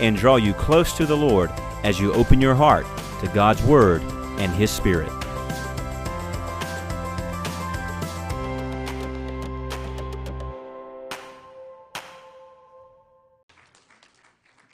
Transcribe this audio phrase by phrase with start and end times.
[0.00, 1.50] and draw you close to the Lord
[1.84, 2.86] as you open your heart
[3.20, 4.02] to God's Word
[4.38, 5.12] and His Spirit.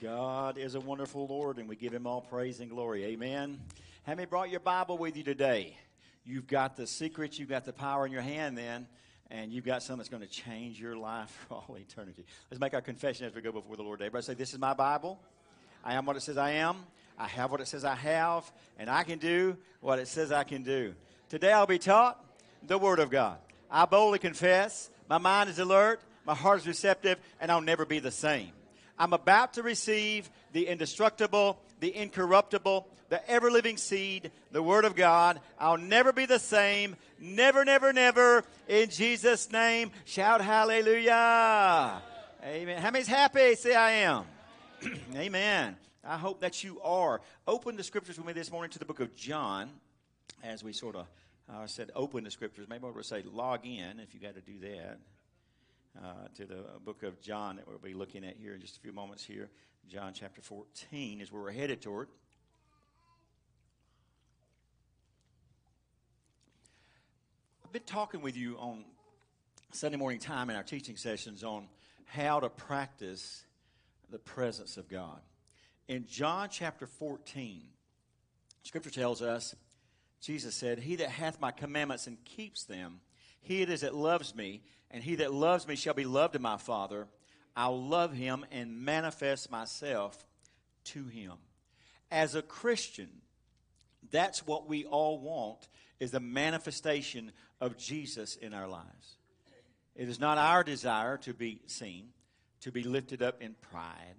[0.00, 3.04] God is a wonderful Lord, and we give Him all praise and glory.
[3.04, 3.60] Amen.
[4.04, 5.76] Have you brought your Bible with you today?
[6.24, 8.86] You've got the secrets, you've got the power in your hand then,
[9.30, 12.24] and you've got something that's going to change your life for all eternity.
[12.50, 14.00] Let's make our confession as we go before the Lord.
[14.00, 15.20] Everybody say, This is my Bible.
[15.84, 16.76] I am what it says I am.
[17.18, 20.44] I have what it says I have, and I can do what it says I
[20.44, 20.94] can do.
[21.30, 22.22] Today I'll be taught
[22.66, 23.38] the Word of God.
[23.70, 28.00] I boldly confess, my mind is alert, my heart is receptive, and I'll never be
[28.00, 28.50] the same.
[28.98, 34.94] I'm about to receive the indestructible, the incorruptible, the ever living seed, the Word of
[34.94, 35.40] God.
[35.58, 36.96] I'll never be the same.
[37.18, 38.44] Never, never, never.
[38.68, 42.02] In Jesus' name, shout hallelujah.
[42.44, 42.80] Amen.
[42.80, 43.54] How many's happy?
[43.54, 44.24] Say, I am.
[45.14, 45.76] Amen.
[46.04, 47.20] I hope that you are.
[47.46, 49.70] Open the scriptures with me this morning to the book of John
[50.44, 51.06] as we sort of,
[51.52, 52.66] uh, I said, open the scriptures.
[52.68, 54.98] Maybe I would say log in if you got to do that.
[56.04, 58.80] Uh, to the book of John that we'll be looking at here in just a
[58.80, 59.48] few moments here.
[59.88, 62.08] John chapter 14 is where we're headed toward.
[67.64, 68.84] I've been talking with you on
[69.72, 71.66] Sunday morning time in our teaching sessions on
[72.04, 73.44] how to practice
[74.10, 75.20] the presence of God.
[75.88, 77.62] In John chapter 14,
[78.64, 79.54] Scripture tells us,
[80.20, 83.00] Jesus said, He that hath my commandments and keeps them,
[83.40, 86.40] he it is that loves me, and he that loves me shall be loved of
[86.40, 87.06] my Father.
[87.56, 90.24] I'll love him and manifest myself
[90.84, 91.32] to him.
[92.10, 93.08] As a Christian,
[94.10, 99.16] that's what we all want is the manifestation of Jesus in our lives.
[99.94, 102.08] It is not our desire to be seen,
[102.60, 104.16] to be lifted up in pride,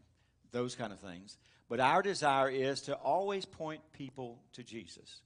[0.51, 1.37] those kind of things.
[1.69, 5.21] But our desire is to always point people to Jesus.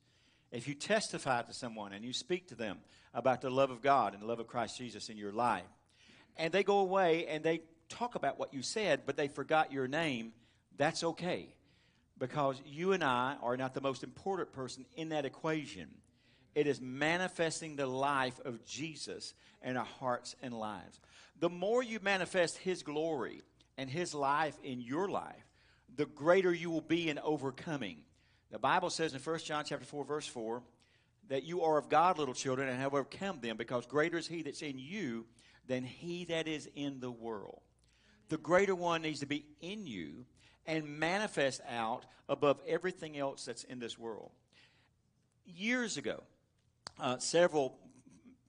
[0.51, 2.79] If you testify to someone and you speak to them
[3.13, 5.63] about the love of God and the love of Christ Jesus in your life,
[6.37, 9.87] and they go away and they talk about what you said, but they forgot your
[9.87, 10.33] name,
[10.77, 11.53] that's okay.
[12.17, 15.87] Because you and I are not the most important person in that equation.
[16.53, 19.33] It is manifesting the life of Jesus
[19.63, 20.99] in our hearts and lives.
[21.39, 23.41] The more you manifest His glory
[23.77, 25.45] and His life in your life,
[25.95, 27.97] the greater you will be in overcoming.
[28.51, 30.61] The Bible says in 1 John chapter 4, verse 4,
[31.29, 34.41] that you are of God, little children, and have overcome them, because greater is He
[34.41, 35.25] that's in you
[35.67, 37.61] than He that is in the world.
[38.27, 40.25] The greater one needs to be in you
[40.65, 44.31] and manifest out above everything else that's in this world.
[45.45, 46.23] Years ago,
[46.99, 47.77] uh, several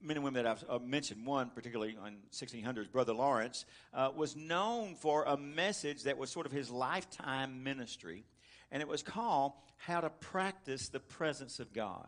[0.01, 4.35] men and women that I've uh, mentioned, one particularly in 1600s, Brother Lawrence, uh, was
[4.35, 8.25] known for a message that was sort of his lifetime ministry,
[8.73, 12.07] and it was called How to Practice the Presence of God.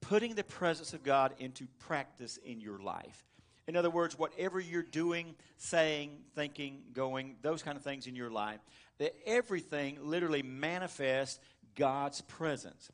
[0.00, 3.24] Putting the presence of God into practice in your life.
[3.66, 8.28] In other words, whatever you're doing, saying, thinking, going, those kind of things in your
[8.28, 8.60] life,
[8.98, 11.38] that everything literally manifests
[11.76, 12.90] God's presence.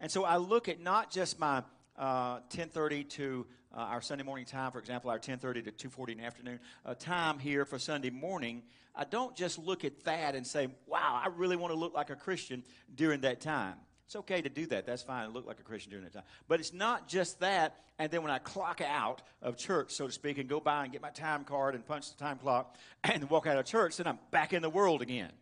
[0.00, 1.64] And so I look at not just my
[1.96, 6.18] uh, 10:30 to uh, our Sunday morning time, for example, our 10:30 to 2:40 in
[6.18, 8.62] the afternoon uh, time here for Sunday morning.
[8.94, 12.10] I don't just look at that and say, "Wow, I really want to look like
[12.10, 12.62] a Christian
[12.94, 14.86] during that time." It's okay to do that.
[14.86, 15.30] That's fine.
[15.30, 16.24] Look like a Christian during that time.
[16.46, 17.76] But it's not just that.
[17.98, 20.92] And then when I clock out of church, so to speak, and go by and
[20.92, 24.06] get my time card and punch the time clock and walk out of church, then
[24.06, 25.32] I'm back in the world again.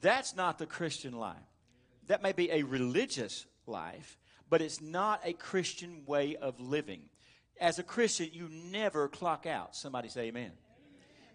[0.00, 1.36] That's not the Christian life.
[2.08, 4.18] That may be a religious life,
[4.50, 7.02] but it's not a Christian way of living.
[7.60, 9.76] As a Christian, you never clock out.
[9.76, 10.42] Somebody say amen.
[10.42, 10.52] amen.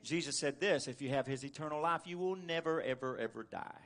[0.04, 3.82] Jesus said this if you have his eternal life, you will never, ever, ever die.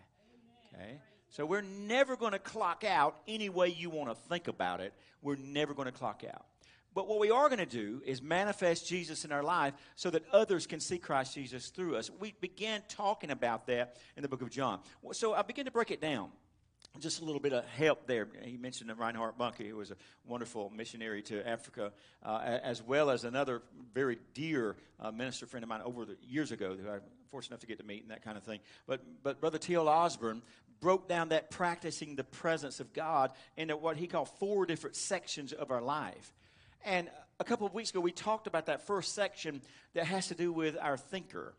[0.74, 1.00] Okay?
[1.30, 4.94] So we're never going to clock out any way you want to think about it.
[5.22, 6.46] We're never going to clock out.
[6.94, 10.24] But what we are going to do is manifest Jesus in our life so that
[10.32, 12.12] others can see Christ Jesus through us.
[12.20, 14.80] We began talking about that in the book of John.
[15.12, 16.30] So I begin to break it down.
[17.00, 18.28] Just a little bit of help there.
[18.44, 19.96] He mentioned Reinhard Bonnke, who was a
[20.28, 21.92] wonderful missionary to Africa,
[22.22, 23.64] uh, as well as another
[23.96, 27.02] very dear uh, minister friend of mine over the years ago, who I'm
[27.32, 28.60] fortunate enough to get to meet and that kind of thing.
[28.86, 29.90] But, but Brother T.L.
[29.90, 30.44] Osborn
[30.82, 35.52] broke down that practicing the presence of God into what he called four different sections
[35.52, 36.32] of our life.
[36.86, 37.10] And
[37.40, 39.64] a couple of weeks ago, we talked about that first section
[39.96, 41.56] that has to do with our thinker,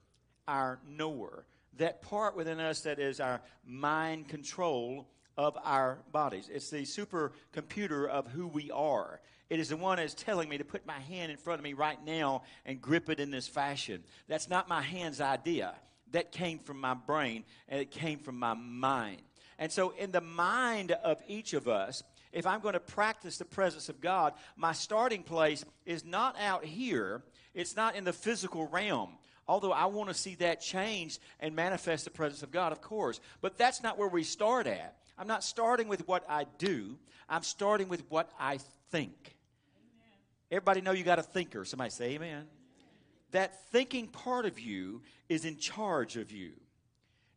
[0.47, 1.45] our knower,
[1.79, 6.49] that part within us that is our mind control of our bodies.
[6.53, 9.21] It's the supercomputer of who we are.
[9.51, 11.75] It is the one that's telling me to put my hand in front of me
[11.75, 14.03] right now and grip it in this fashion.
[14.29, 15.75] That's not my hand's idea.
[16.13, 19.23] That came from my brain and it came from my mind.
[19.59, 22.03] And so, in the mind of each of us,
[22.33, 26.65] if I'm going to practice the presence of God, my starting place is not out
[26.65, 27.23] here,
[27.55, 29.11] it's not in the physical realm.
[29.47, 33.21] Although I want to see that change and manifest the presence of God, of course.
[33.41, 34.97] But that's not where we start at.
[35.19, 38.58] I'm not starting with what I do, I'm starting with what I
[38.90, 39.37] think.
[39.76, 40.19] Amen.
[40.50, 41.64] Everybody know you got a thinker.
[41.64, 42.46] Somebody say amen.
[43.31, 46.52] That thinking part of you is in charge of you.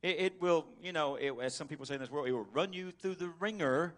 [0.03, 2.47] It, it will, you know, it, as some people say in this world, it will
[2.53, 3.95] run you through the ringer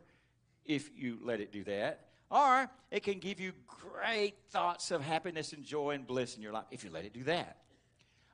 [0.66, 2.06] if you let it do that.
[2.32, 6.54] Or it can give you great thoughts of happiness and joy and bliss in your
[6.54, 7.58] life if you let it do that.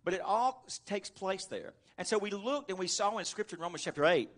[0.04, 1.74] But it all takes place there.
[1.98, 4.30] And so we looked and we saw in Scripture in Romans chapter 8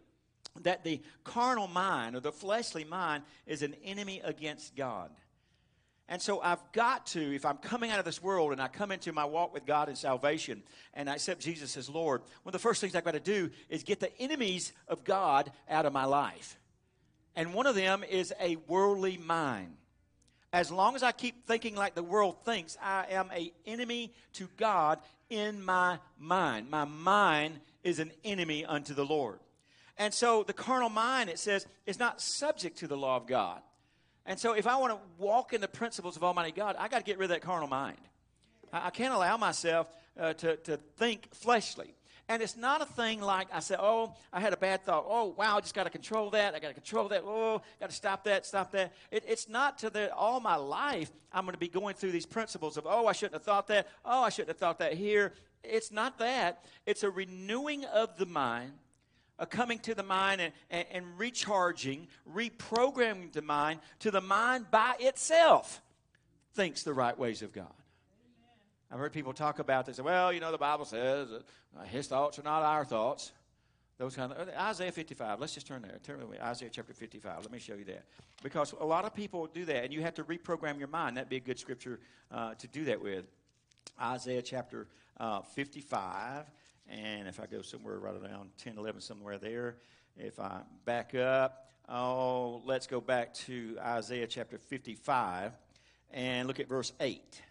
[0.64, 5.12] that the carnal mind or the fleshly mind is an enemy against God.
[6.10, 8.92] And so I've got to, if I'm coming out of this world and I come
[8.92, 10.64] into my walk with God in salvation
[10.94, 13.50] and I accept Jesus as Lord, one of the first things I've got to do
[13.70, 16.58] is get the enemies of God out of my life.
[17.36, 19.76] And one of them is a worldly mind.
[20.54, 24.48] As long as I keep thinking like the world thinks, I am an enemy to
[24.56, 25.00] God
[25.30, 26.70] in my mind.
[26.70, 29.40] My mind is an enemy unto the Lord.
[29.98, 33.62] And so the carnal mind, it says, is not subject to the law of God.
[34.26, 37.00] And so if I want to walk in the principles of Almighty God, I got
[37.00, 37.98] to get rid of that carnal mind.
[38.72, 41.94] I, I can't allow myself uh, to, to think fleshly.
[42.30, 45.06] And it's not a thing like I said, oh, I had a bad thought.
[45.08, 46.54] Oh, wow, I just got to control that.
[46.54, 47.24] I got to control that.
[47.26, 48.92] Oh, got to stop that, stop that.
[49.12, 52.26] It, it's not to the all my life I'm going to be going through these
[52.26, 53.88] principles of, oh, I shouldn't have thought that.
[54.04, 55.34] Oh, I shouldn't have thought that here.
[55.64, 56.66] It's not that.
[56.86, 58.74] It's a renewing of the mind
[59.40, 64.70] uh, coming to the mind and, and, and recharging, reprogramming the mind to the mind
[64.72, 65.82] by itself
[66.54, 67.74] thinks the right ways of God.
[68.92, 70.00] I've heard people talk about this.
[70.00, 73.32] Well, you know, the Bible says uh, his thoughts are not our thoughts.
[73.98, 75.40] Those kind of Isaiah 55.
[75.40, 75.98] Let's just turn there.
[76.04, 76.38] Turn with me.
[76.40, 77.40] Isaiah chapter 55.
[77.42, 78.06] Let me show you that.
[78.44, 81.18] Because a lot of people do that, and you have to reprogram your mind.
[81.18, 82.00] That'd be a good scripture
[82.32, 83.26] uh, to do that with.
[84.00, 84.88] Isaiah chapter
[85.20, 86.46] uh, 55.
[86.90, 89.76] And if I go somewhere right around 10, 11, somewhere there,
[90.18, 95.52] if I back up, oh, let's go back to Isaiah chapter 55
[96.12, 97.42] and look at verse 8.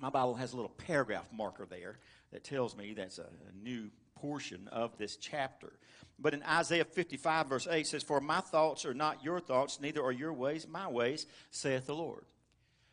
[0.00, 1.98] My Bible has a little paragraph marker there
[2.32, 5.72] that tells me that's a, a new portion of this chapter.
[6.18, 10.02] But in Isaiah 55, verse 8 says, For my thoughts are not your thoughts, neither
[10.02, 12.24] are your ways my ways, saith the Lord.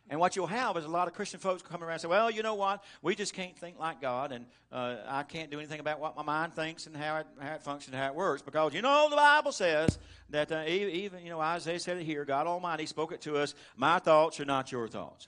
[0.09, 2.31] And what you'll have is a lot of Christian folks come around and say, well,
[2.31, 2.83] you know what?
[3.03, 6.23] We just can't think like God, and uh, I can't do anything about what my
[6.23, 8.41] mind thinks and how it, how it functions and how it works.
[8.41, 9.99] Because, you know, the Bible says
[10.31, 13.53] that uh, even, you know, Isaiah said it here God Almighty spoke it to us,
[13.77, 15.27] my thoughts are not your thoughts.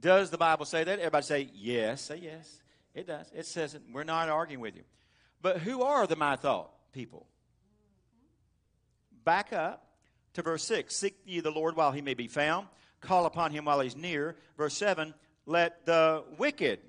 [0.00, 0.98] Does the Bible say that?
[0.98, 2.02] Everybody say yes.
[2.02, 2.62] Say yes.
[2.94, 3.30] It does.
[3.34, 3.82] It says it.
[3.92, 4.84] We're not arguing with you.
[5.42, 7.26] But who are the my thought people?
[9.24, 9.86] Back up
[10.34, 10.94] to verse 6.
[10.94, 12.68] Seek ye the Lord while he may be found
[13.00, 14.36] call upon him while he's near.
[14.56, 15.14] Verse 7
[15.46, 16.80] let the wicked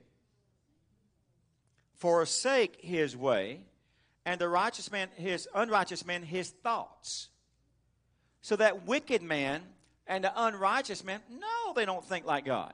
[1.93, 3.61] forsake his way,
[4.25, 7.29] and the righteous man, his unrighteous man, his thoughts.
[8.41, 9.61] So that wicked man
[10.07, 12.73] and the unrighteous man, no, they don't think like God.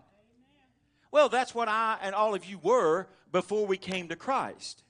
[1.11, 4.83] Well, that's what I and all of you were before we came to Christ.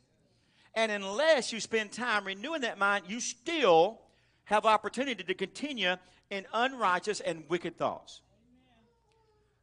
[0.75, 3.99] And unless you spend time renewing that mind, you still
[4.45, 5.95] have opportunity to continue
[6.29, 8.21] in unrighteous and wicked thoughts.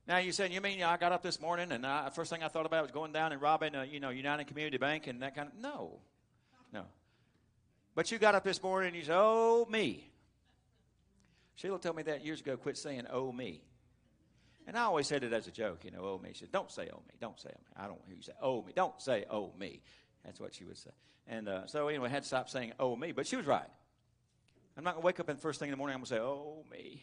[0.07, 2.31] Now you said, you mean you know, I got up this morning and I, first
[2.31, 5.07] thing I thought about was going down and robbing, a, you know, United Community Bank
[5.07, 6.01] and that kind of no,
[6.73, 6.85] no.
[7.95, 10.11] But you got up this morning and you said, "Oh me."
[11.57, 12.57] Sheila told me that years ago.
[12.57, 13.63] Quit saying "Oh me,"
[14.67, 16.01] and I always said it as a joke, you know.
[16.03, 18.17] "Oh me." She said, "Don't say "Oh me." Don't say "Oh me." I don't hear
[18.17, 19.83] you say "Oh me." Don't say "Oh me."
[20.25, 20.91] That's what she would say.
[21.27, 23.69] And uh, so anyway, I had to stop saying "Oh me," but she was right.
[24.77, 26.65] I'm not gonna wake up and first thing in the morning I'm gonna say "Oh
[26.71, 27.03] me."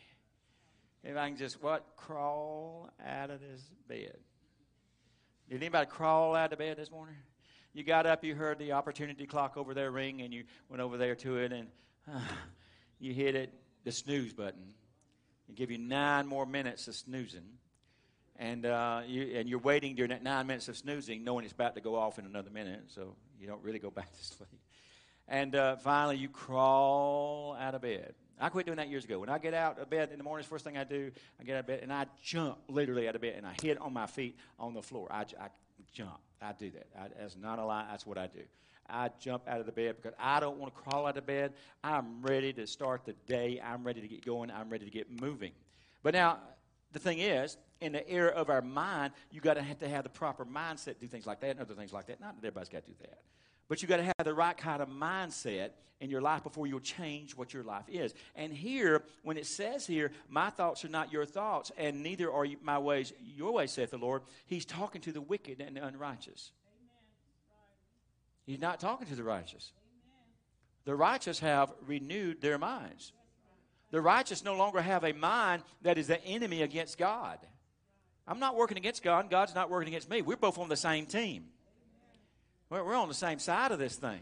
[1.03, 4.17] If I can just what crawl out of this bed.
[5.49, 7.15] Did anybody crawl out of bed this morning?
[7.73, 10.97] You got up, you heard the opportunity clock over there ring, and you went over
[10.97, 11.67] there to it, and
[12.11, 12.19] uh,
[12.99, 14.73] you hit it, the snooze button.
[15.47, 17.45] It give you nine more minutes of snoozing.
[18.35, 21.75] And, uh, you, and you're waiting during that nine minutes of snoozing, knowing it's about
[21.75, 24.49] to go off in another minute, so you don't really go back to sleep.
[25.27, 28.13] And uh, finally, you crawl out of bed.
[28.39, 29.19] I quit doing that years ago.
[29.19, 31.55] When I get out of bed in the morning, first thing I do, I get
[31.55, 34.05] out of bed and I jump literally out of bed and I hit on my
[34.05, 35.07] feet on the floor.
[35.11, 35.49] I, I
[35.91, 36.19] jump.
[36.41, 36.87] I do that.
[36.97, 37.85] I, that's not a lie.
[37.89, 38.41] That's what I do.
[38.89, 41.53] I jump out of the bed because I don't want to crawl out of bed.
[41.83, 43.61] I'm ready to start the day.
[43.63, 44.51] I'm ready to get going.
[44.51, 45.51] I'm ready to get moving.
[46.03, 46.39] But now,
[46.93, 50.03] the thing is, in the era of our mind, you got to have to have
[50.03, 52.21] the proper mindset to do things like that and other things like that.
[52.21, 53.19] Not that everybody's got to do that.
[53.67, 56.79] But you've got to have the right kind of mindset in your life before you'll
[56.79, 58.13] change what your life is.
[58.35, 62.45] And here, when it says here, my thoughts are not your thoughts, and neither are
[62.61, 66.51] my ways your ways, saith the Lord, he's talking to the wicked and the unrighteous.
[68.45, 69.71] He's not talking to the righteous.
[70.85, 73.11] The righteous have renewed their minds.
[73.91, 77.39] The righteous no longer have a mind that is the enemy against God.
[78.27, 80.21] I'm not working against God, God's not working against me.
[80.21, 81.45] We're both on the same team.
[82.69, 84.21] We're on the same side of this thing.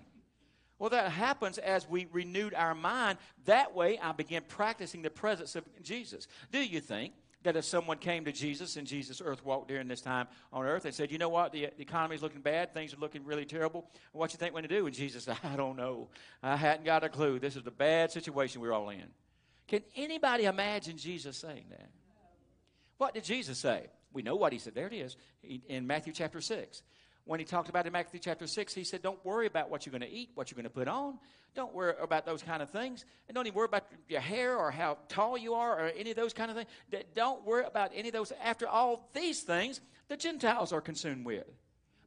[0.77, 3.17] Well, that happens as we renewed our mind.
[3.45, 6.27] That way, I began practicing the presence of Jesus.
[6.51, 10.01] Do you think that if someone came to Jesus and Jesus earth walked during this
[10.01, 12.93] time on earth and said, you know what, the, the economy is looking bad, things
[12.93, 14.85] are looking really terrible, what you think we're going to do?
[14.85, 16.09] And Jesus said, I don't know.
[16.43, 17.39] I hadn't got a clue.
[17.39, 19.05] This is a bad situation we're all in.
[19.67, 21.89] Can anybody imagine Jesus saying that?
[22.97, 23.87] What did Jesus say?
[24.11, 24.75] We know what he said.
[24.75, 25.15] There it is
[25.67, 26.83] in Matthew chapter 6
[27.25, 29.91] when he talked about in Matthew chapter 6, he said, Don't worry about what you're
[29.91, 31.17] going to eat, what you're going to put on.
[31.55, 33.03] Don't worry about those kind of things.
[33.27, 36.15] And don't even worry about your hair or how tall you are or any of
[36.15, 36.69] those kind of things.
[37.15, 38.31] Don't worry about any of those.
[38.43, 41.45] After all these things, the Gentiles are consumed with.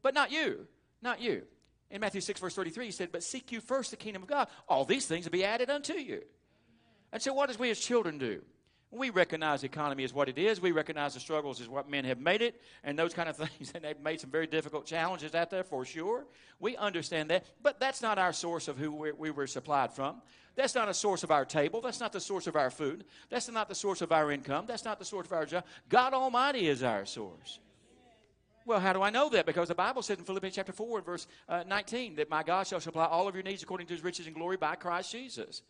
[0.03, 0.69] But not you.
[1.03, 1.43] Not you.
[1.91, 4.49] In Matthew 6, verse 33, he said, But seek you first the kingdom of God.
[4.69, 6.23] All these things will be added unto you.
[7.13, 8.43] And so, what does we as children do?
[8.91, 10.63] We recognize the economy is what it is.
[10.63, 13.73] We recognize the struggles is what men have made it, and those kind of things.
[13.75, 16.25] And they've made some very difficult challenges out there for sure.
[16.59, 20.23] We understand that, but that's not our source of who we were supplied from.
[20.57, 21.81] That's not a source of our table.
[21.81, 23.05] That's not the source of our food.
[23.31, 24.65] That's not the source of our income.
[24.67, 25.65] That's not the source of our job.
[25.89, 27.61] God Almighty is our source.
[28.67, 29.47] Well, how do I know that?
[29.47, 32.67] Because the Bible says in Philippians chapter 4 and verse uh, 19 that my God
[32.67, 35.63] shall supply all of your needs according to his riches and glory by Christ Jesus.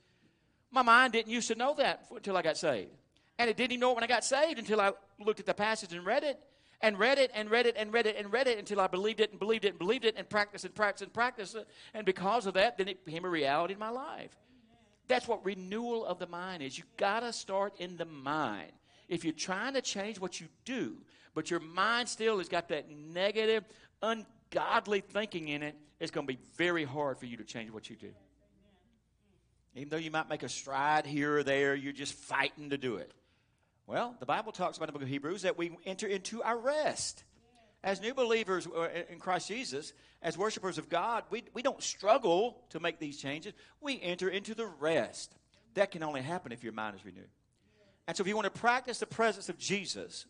[0.71, 2.91] My mind didn't used to know that until I got saved.
[3.39, 4.93] And it didn't even know it when I got saved until I
[5.25, 6.41] looked at the passage and read it.
[6.81, 9.19] And read it and read it and read it and read it until I believed
[9.19, 11.67] it and believed it and believed it and practiced and practiced and practiced it.
[11.93, 14.31] And because of that, then it became a reality in my life.
[15.09, 16.79] That's what renewal of the mind is.
[16.79, 18.71] You got to start in the mind.
[19.09, 20.99] If you're trying to change what you do,
[21.35, 23.65] but your mind still has got that negative,
[24.03, 27.91] ungodly thinking in it, it's going to be very hard for you to change what
[27.91, 28.13] you do.
[29.75, 32.97] Even though you might make a stride here or there, you're just fighting to do
[32.97, 33.13] it.
[33.89, 36.59] Well, the Bible talks about in the book of Hebrews that we enter into our
[36.59, 37.25] rest.
[37.83, 42.61] As new believers uh, in Christ Jesus, as worshipers of God, we, we don't struggle
[42.69, 43.55] to make these changes.
[43.81, 45.35] We enter into the rest.
[45.73, 47.31] That can only happen if your mind is renewed.
[48.07, 50.27] And so, if you want to practice the presence of Jesus,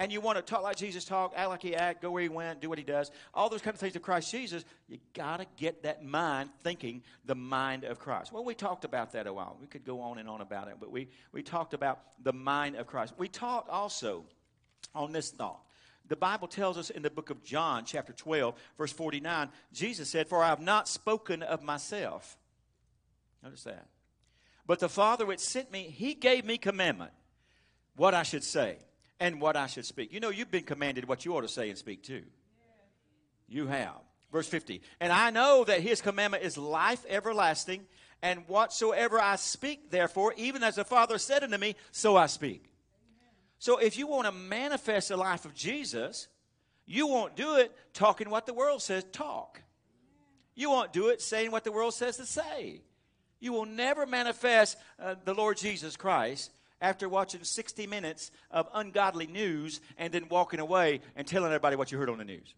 [0.00, 2.30] and you want to talk like Jesus talked, act like he act, go where he
[2.30, 5.40] went, do what he does, all those kind of things of Christ Jesus, you got
[5.40, 8.32] to get that mind thinking the mind of Christ.
[8.32, 9.58] Well, we talked about that a while.
[9.60, 12.76] We could go on and on about it, but we, we talked about the mind
[12.76, 13.12] of Christ.
[13.18, 14.24] We talked also
[14.94, 15.60] on this thought.
[16.08, 20.28] The Bible tells us in the book of John, chapter 12, verse 49, Jesus said,
[20.28, 22.38] For I have not spoken of myself.
[23.42, 23.86] Notice that.
[24.66, 27.12] But the Father which sent me, he gave me commandment
[27.96, 28.78] what I should say
[29.20, 30.12] and what I should speak.
[30.12, 32.22] You know, you've been commanded what you ought to say and speak too.
[33.48, 34.00] You have.
[34.32, 34.80] Verse 50.
[35.00, 37.86] And I know that his commandment is life everlasting,
[38.22, 42.70] and whatsoever I speak, therefore, even as the Father said unto me, so I speak.
[43.58, 46.28] So if you want to manifest the life of Jesus,
[46.86, 49.62] you won't do it talking what the world says talk.
[50.54, 52.82] You won't do it saying what the world says to say.
[53.38, 56.50] You will never manifest uh, the Lord Jesus Christ
[56.80, 61.92] after watching 60 minutes of ungodly news and then walking away and telling everybody what
[61.92, 62.54] you heard on the news.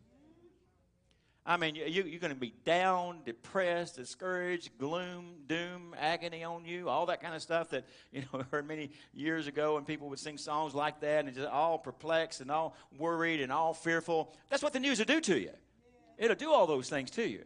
[1.45, 6.89] I mean, you, you're going to be down, depressed, discouraged, gloom, doom, agony on you,
[6.89, 10.21] all that kind of stuff that, you know, heard many years ago and people would
[10.21, 14.33] sing songs like that and just all perplexed and all worried and all fearful.
[14.51, 15.51] That's what the news will do to you.
[16.17, 17.45] It'll do all those things to you.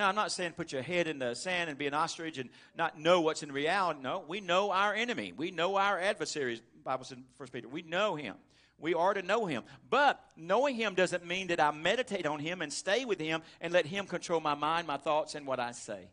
[0.00, 2.48] Now, I'm not saying put your head in the sand and be an ostrich and
[2.74, 4.00] not know what's in reality.
[4.00, 5.34] No, we know our enemy.
[5.36, 6.62] We know our adversaries.
[6.82, 7.68] Bible says in 1 Peter.
[7.68, 8.36] We know him.
[8.78, 9.62] We are to know him.
[9.90, 13.74] But knowing him doesn't mean that I meditate on him and stay with him and
[13.74, 16.08] let him control my mind, my thoughts, and what I say.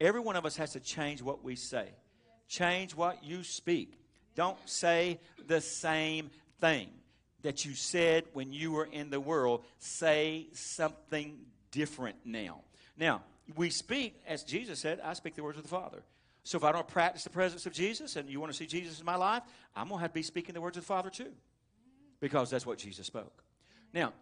[0.00, 1.86] Every one of us has to change what we say,
[2.48, 4.00] change what you speak.
[4.34, 6.88] Don't say the same thing
[7.42, 9.64] that you said when you were in the world.
[9.78, 11.38] Say something
[11.70, 12.60] different now.
[12.96, 13.22] Now,
[13.56, 16.02] we speak, as Jesus said, I speak the words of the Father.
[16.42, 19.00] So if I don't practice the presence of Jesus and you want to see Jesus
[19.00, 19.42] in my life,
[19.76, 21.32] I'm going to have to be speaking the words of the Father too.
[22.20, 23.42] Because that's what Jesus spoke.
[23.92, 24.12] Now,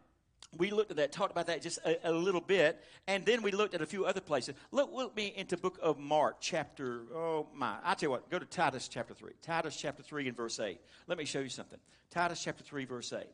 [0.56, 3.50] we looked at that, talked about that just a, a, little bit, and then we
[3.50, 4.54] looked at a few other places.
[4.70, 8.38] Look with me into book of Mark, chapter, oh my, I tell you what, go
[8.38, 9.32] to Titus chapter 3.
[9.42, 10.80] Titus chapter 3 and verse 8.
[11.06, 11.78] Let me show you something.
[12.10, 13.24] Titus chapter 3, verse 8.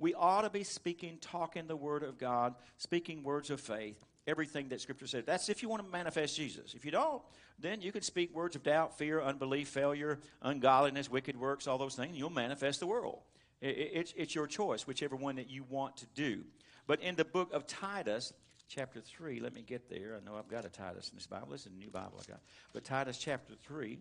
[0.00, 4.70] We ought to be speaking, talking the word of God, speaking words of faith, everything
[4.70, 5.24] that Scripture says.
[5.26, 6.74] That's if you want to manifest Jesus.
[6.74, 7.22] If you don't,
[7.58, 11.94] then you can speak words of doubt, fear, unbelief, failure, ungodliness, wicked works, all those
[11.94, 12.16] things.
[12.16, 13.20] You'll manifest the world.
[13.60, 16.44] It's, it's your choice, whichever one that you want to do.
[16.86, 18.32] But in the book of Titus,
[18.68, 20.18] chapter 3, let me get there.
[20.18, 21.48] I know I've got a Titus in this Bible.
[21.50, 22.40] This is a new Bible I got.
[22.72, 23.98] But Titus chapter 3,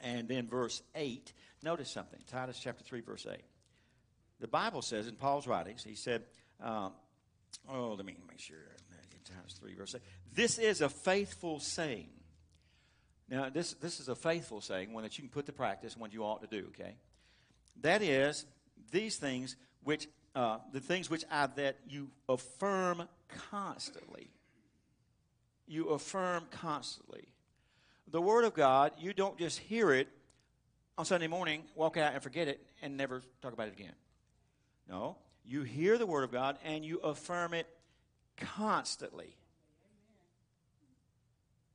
[0.00, 1.32] and then verse 8.
[1.64, 2.20] Notice something.
[2.28, 3.40] Titus chapter 3, verse 8.
[4.40, 6.22] The Bible says in Paul's writings, he said,
[6.62, 6.92] um,
[7.68, 8.56] oh, let me make sure.
[9.24, 10.02] Titus 3, verse 8.
[10.34, 12.08] This is a faithful saying.
[13.28, 16.10] Now, this, this is a faithful saying, one that you can put to practice, one
[16.12, 16.94] you ought to do, okay?
[17.82, 18.46] That is,
[18.90, 23.08] these things which uh, the things which I that you affirm
[23.50, 24.30] constantly.
[25.66, 27.28] You affirm constantly.
[28.06, 30.08] The Word of God, you don't just hear it
[30.96, 33.94] on Sunday morning, walk out and forget it, and never talk about it again.
[34.88, 37.66] No, you hear the Word of God and you affirm it
[38.36, 39.36] constantly.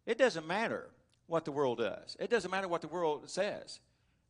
[0.06, 0.90] It doesn't matter
[1.28, 2.18] what the world does.
[2.20, 3.80] It doesn't matter what the world says.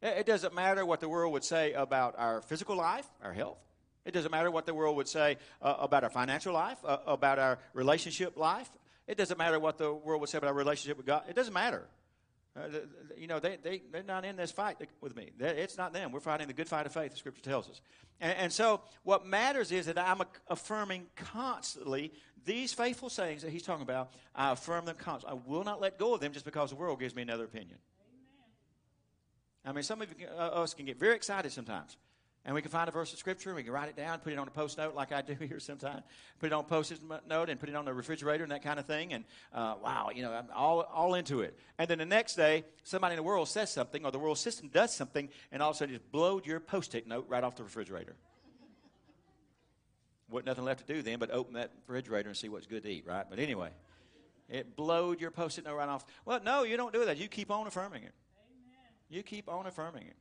[0.02, 3.58] It doesn't matter what the world would say about our physical life, our health.
[4.06, 7.40] It doesn't matter what the world would say uh, about our financial life, uh, about
[7.40, 8.70] our relationship life.
[9.08, 11.24] It doesn't matter what the world would say about our relationship with God.
[11.30, 11.88] It doesn't matter.
[12.56, 15.32] Uh, the, the, you know, they, they, they're not in this fight with me.
[15.40, 16.12] They're, it's not them.
[16.12, 17.82] We're fighting the good fight of faith, the scripture tells us.
[18.22, 22.14] And, and so, what matters is that I'm affirming constantly
[22.46, 24.14] these faithful sayings that he's talking about.
[24.36, 25.40] I affirm them constantly.
[25.40, 27.80] I will not let go of them just because the world gives me another opinion.
[29.66, 31.98] I mean, some of you, uh, us can get very excited sometimes.
[32.46, 34.34] And we can find a verse of scripture, and we can write it down, put
[34.34, 36.04] it on a post note like I do here sometimes,
[36.40, 36.94] put it on a post
[37.28, 39.14] note and put it on the refrigerator and that kind of thing.
[39.14, 41.58] And uh, wow, you know, I'm all, all into it.
[41.78, 44.68] And then the next day, somebody in the world says something, or the world system
[44.68, 47.56] does something, and all of a sudden just blowed your post it note right off
[47.56, 48.16] the refrigerator.
[50.30, 52.90] Wasn't nothing left to do then but open that refrigerator and see what's good to
[52.90, 53.26] eat, right?
[53.30, 53.70] But anyway,
[54.50, 56.06] it blowed your post it note right off.
[56.26, 57.18] Well, no, you don't do that.
[57.18, 58.14] You keep on affirming it.
[59.10, 60.16] You keep on affirming it.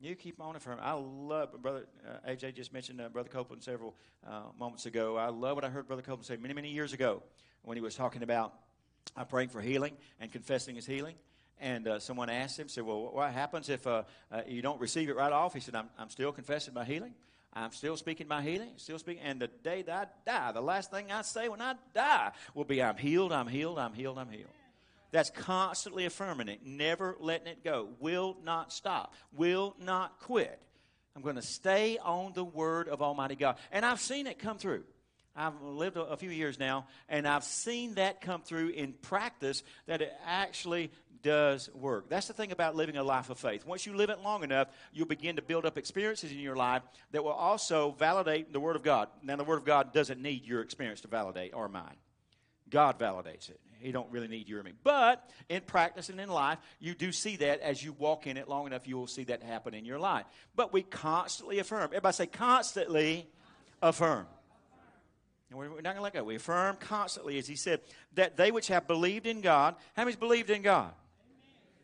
[0.00, 0.82] You keep on affirming.
[0.82, 3.94] I love, Brother uh, AJ just mentioned uh, Brother Copeland several
[4.26, 5.16] uh, moments ago.
[5.16, 7.22] I love what I heard Brother Copeland say many, many years ago
[7.62, 8.54] when he was talking about
[9.14, 11.16] uh, praying for healing and confessing his healing.
[11.60, 14.04] And uh, someone asked him, said, Well, what happens if uh,
[14.46, 15.52] you don't receive it right off?
[15.52, 17.12] He said, I'm, I'm still confessing my healing.
[17.52, 19.22] I'm still speaking my healing, still speaking.
[19.22, 22.64] And the day that I die, the last thing I say when I die will
[22.64, 24.48] be, I'm healed, I'm healed, I'm healed, I'm healed.
[25.12, 27.88] That's constantly affirming it, never letting it go.
[27.98, 30.60] Will not stop, will not quit.
[31.16, 33.56] I'm going to stay on the word of Almighty God.
[33.72, 34.84] And I've seen it come through.
[35.34, 40.02] I've lived a, few years now, and I've seen that come through in practice that
[40.02, 40.90] it actually
[41.22, 42.08] does work.
[42.08, 43.64] That's the thing about living a life of faith.
[43.64, 46.82] Once you live it long enough, you'll begin to build up experiences in your life
[47.12, 49.08] that will also validate the Word of God.
[49.22, 51.96] Now, the Word of God doesn't need your experience to validate or mine.
[52.68, 53.60] God validates it.
[53.80, 54.72] He don't really need you or me.
[54.84, 58.48] But in practice and in life, you do see that as you walk in it
[58.48, 60.26] long enough, you will see that happen in your life.
[60.54, 61.84] But we constantly affirm.
[61.84, 63.26] Everybody say constantly
[63.82, 64.26] affirm.
[65.48, 66.22] And we're not going to let go.
[66.22, 67.80] We affirm constantly, as he said,
[68.14, 70.92] that they which have believed in God, how many's believed in God?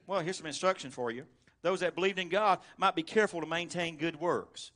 [0.07, 1.25] Well, here's some instruction for you.
[1.63, 4.71] Those that believed in God might be careful to maintain good works.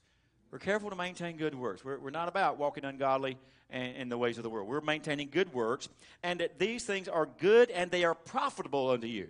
[0.51, 1.85] We're careful to maintain good works.
[1.85, 3.39] We're, we're not about walking ungodly
[3.71, 4.69] and, in the ways of the world.
[4.69, 5.89] We're maintaining good works,
[6.23, 9.29] and that these things are good and they are profitable unto you.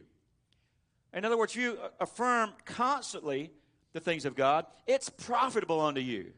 [1.12, 3.50] In other words, you uh, affirm constantly
[3.92, 6.33] the things of God, it's profitable unto you.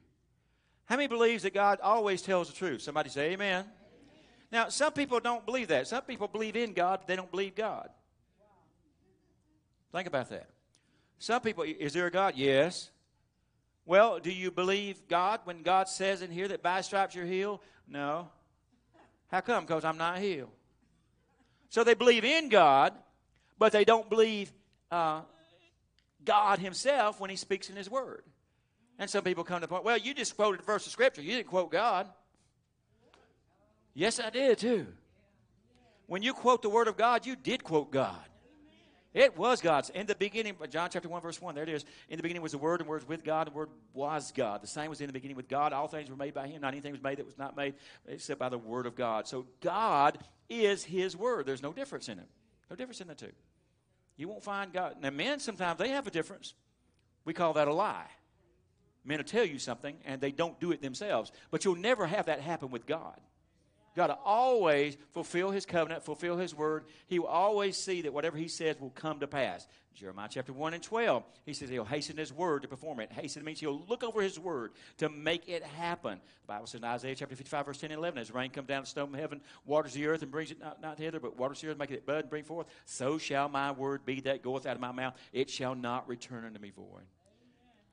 [0.87, 2.81] How many believes that God always tells the truth?
[2.81, 3.61] Somebody say amen.
[3.61, 3.67] amen.
[4.51, 5.87] Now, some people don't believe that.
[5.87, 7.91] Some people believe in God, but they don't believe God.
[9.93, 10.49] Think about that.
[11.19, 12.35] Some people, is there a God?
[12.37, 12.91] Yes.
[13.85, 17.61] Well, do you believe God when God says in here that by stripes you're healed?
[17.89, 18.29] No.
[19.31, 19.65] How come?
[19.65, 20.51] Because I'm not healed.
[21.69, 22.93] So they believe in God,
[23.59, 24.53] but they don't believe
[24.91, 25.23] uh,
[26.25, 28.25] God Himself when He speaks in His Word.
[28.99, 31.23] And some people come to the point, well, you just quoted a verse of Scripture.
[31.23, 32.09] You didn't quote God.
[33.95, 34.87] Yes, I did too.
[36.07, 38.21] When you quote the Word of God, you did quote God.
[39.15, 39.91] It was God's.
[39.91, 41.85] In the beginning, John chapter 1, verse 1, there it is.
[42.09, 43.69] In the beginning was the Word, and the Word was with God, and the Word
[43.93, 44.63] was God.
[44.63, 45.75] The same was in the beginning with God.
[45.75, 46.63] All things were made by Him.
[46.63, 47.75] Not anything was made that was not made
[48.07, 49.29] except by the Word of God.
[49.29, 51.45] So God is His Word.
[51.45, 52.29] There's no difference in it.
[52.71, 53.33] No difference in the two.
[54.17, 54.97] You won't find God.
[55.03, 56.55] Now, men sometimes they have a difference.
[57.27, 58.09] We call that a lie.
[59.05, 61.33] Men will tell you something, and they don't do it themselves.
[61.51, 63.21] But you'll never have that happen with God.
[63.95, 66.85] God will always fulfill his covenant, fulfill his word.
[67.07, 69.67] He will always see that whatever he says will come to pass.
[69.95, 73.13] Jeremiah chapter 1 and 12, he says he'll hasten his word to perform it.
[73.13, 76.19] Hasten means he'll look over his word to make it happen.
[76.43, 78.87] The Bible says in Isaiah chapter 55, verse 10 and 11, as rain comes down,
[78.87, 81.69] snow from heaven, waters the earth and brings it not, not hither, but waters the
[81.69, 84.77] earth, making it bud and bring forth, so shall my word be that goeth out
[84.77, 85.15] of my mouth.
[85.33, 87.05] It shall not return unto me void.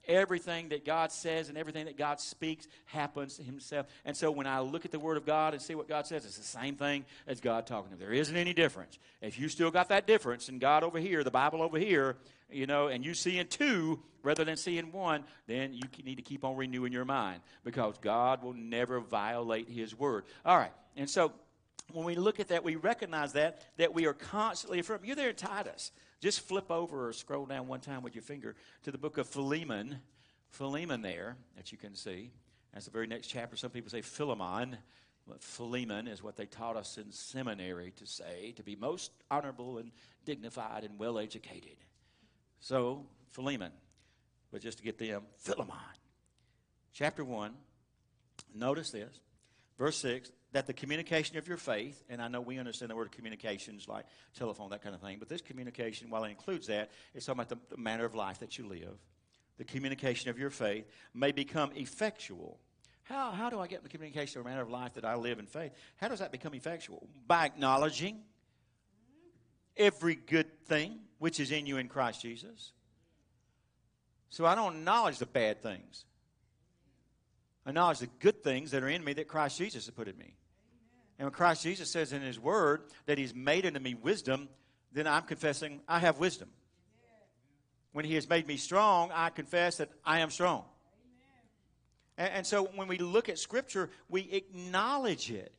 [0.10, 3.86] Everything that God says and everything that God speaks happens Himself.
[4.04, 6.26] And so when I look at the Word of God and see what God says,
[6.26, 8.04] it's the same thing as God talking to me.
[8.04, 9.00] There isn't any difference.
[9.22, 12.18] If you still got that difference and God over here, the Bible over here,
[12.52, 16.22] you know, and you see in two rather than seeing one, then you need to
[16.22, 20.26] keep on renewing your mind because God will never violate His Word.
[20.46, 20.74] All right.
[20.98, 21.32] And so
[21.94, 25.08] when we look at that, we recognize that, that we are constantly affirming.
[25.08, 25.92] You're there in Titus.
[26.22, 29.28] Just flip over or scroll down one time with your finger to the book of
[29.28, 30.00] Philemon.
[30.50, 32.32] Philemon, there, that you can see.
[32.74, 33.56] That's the very next chapter.
[33.56, 34.78] Some people say Philemon.
[35.28, 39.78] But Philemon is what they taught us in seminary to say, to be most honorable
[39.78, 39.92] and
[40.26, 41.78] dignified and well educated.
[42.60, 43.72] So, Philemon.
[44.52, 45.76] But just to get them, Philemon.
[46.94, 47.54] Chapter 1.
[48.56, 49.20] Notice this.
[49.78, 53.12] Verse 6 that the communication of your faith, and I know we understand the word
[53.12, 57.26] communications like telephone, that kind of thing, but this communication, while it includes that, it's
[57.26, 58.98] talking about the, the manner of life that you live.
[59.58, 62.60] The communication of your faith may become effectual.
[63.04, 65.46] How, how do I get the communication or manner of life that I live in
[65.46, 65.72] faith?
[65.98, 67.08] How does that become effectual?
[67.28, 68.22] By acknowledging
[69.78, 72.72] every good thing which is in you in Christ Jesus.
[74.30, 76.06] So I don't acknowledge the bad things
[77.70, 80.18] I acknowledge the good things that are in me that Christ Jesus has put in
[80.18, 80.34] me.
[81.20, 84.48] And when Christ Jesus says in His Word that He's made unto me wisdom,
[84.94, 86.50] then I'm confessing I have wisdom.
[87.92, 90.64] When He has made me strong, I confess that I am strong.
[92.18, 95.52] And, and so when we look at Scripture, we acknowledge it.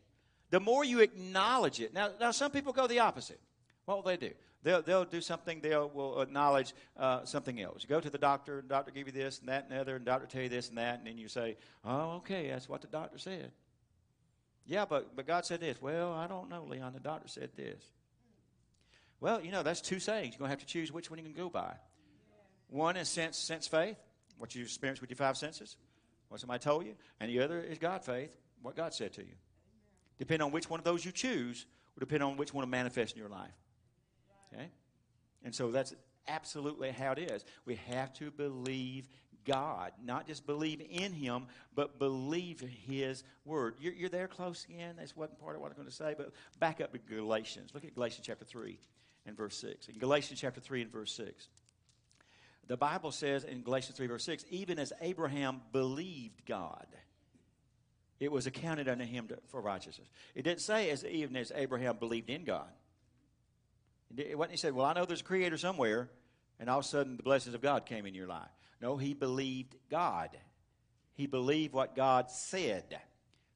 [0.48, 3.38] The more you acknowledge it, now, now some people go the opposite.
[3.84, 4.30] What will they do?
[4.62, 7.82] They'll, they'll do something, they will acknowledge uh, something else.
[7.82, 9.80] You go to the doctor, and the doctor give you this and that and the
[9.80, 12.68] other, and doctor tell you this and that, and then you say, oh, okay, that's
[12.68, 13.52] what the doctor said.
[14.70, 15.82] Yeah, but, but God said this.
[15.82, 16.92] Well, I don't know, Leon.
[16.92, 17.82] The doctor said this.
[19.18, 20.34] Well, you know, that's two sayings.
[20.34, 21.74] You're going to have to choose which one you can go by.
[22.68, 23.96] One is sense, sense faith,
[24.38, 25.76] what you experience with your five senses,
[26.28, 26.94] what somebody told you.
[27.18, 28.30] And the other is God faith,
[28.62, 29.34] what God said to you.
[30.20, 33.16] Depending on which one of those you choose, will depend on which one will manifest
[33.16, 33.50] in your life.
[34.54, 34.68] Okay?
[35.42, 35.96] And so that's
[36.28, 37.44] absolutely how it is.
[37.66, 39.08] We have to believe
[39.44, 43.74] God, not just believe in Him, but believe His Word.
[43.80, 44.96] You're, you're there close again.
[44.98, 47.70] That's wasn't part of what I'm going to say, but back up to Galatians.
[47.74, 48.78] Look at Galatians chapter 3
[49.26, 49.88] and verse 6.
[49.88, 51.48] In Galatians chapter 3 and verse 6.
[52.70, 56.86] The Bible says in Galatians 3, verse 6, even as Abraham believed God,
[58.20, 60.06] it was accounted unto him to, for righteousness.
[60.36, 62.68] It didn't say as even as Abraham believed in God.
[64.16, 66.10] It wasn't he said, Well, I know there's a creator somewhere,
[66.60, 68.50] and all of a sudden the blessings of God came in your life.
[68.80, 70.30] No, he believed God.
[71.14, 72.98] He believed what God said.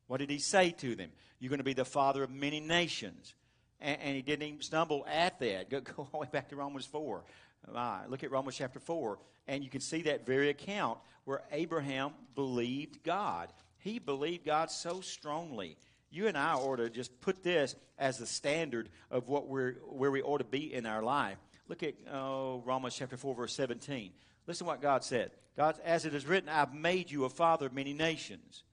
[0.06, 1.10] What did he say to them?
[1.38, 3.34] You're going to be the father of many nations.
[3.80, 5.70] And, and he didn't even stumble at that.
[5.70, 7.24] Go, go, all the way back to Romans 4.
[7.72, 12.12] Right, look at Romans chapter 4, and you can see that very account where Abraham
[12.34, 13.48] believed God.
[13.78, 15.78] He believed God so strongly
[16.14, 20.12] you and I ought to just put this as the standard of what we're, where
[20.12, 21.38] we ought to be in our life.
[21.66, 24.12] Look at oh, Romans chapter 4, verse 17.
[24.46, 25.30] Listen to what God said.
[25.56, 28.64] God, as it is written, I've made you a father of many nations.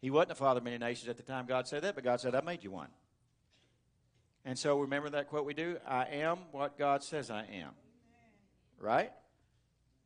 [0.00, 2.20] He wasn't a father of many nations at the time God said that, but God
[2.20, 2.88] said, I made you one.
[4.44, 5.78] And so remember that quote we do?
[5.86, 7.70] I am what God says I am.
[8.78, 9.10] Right?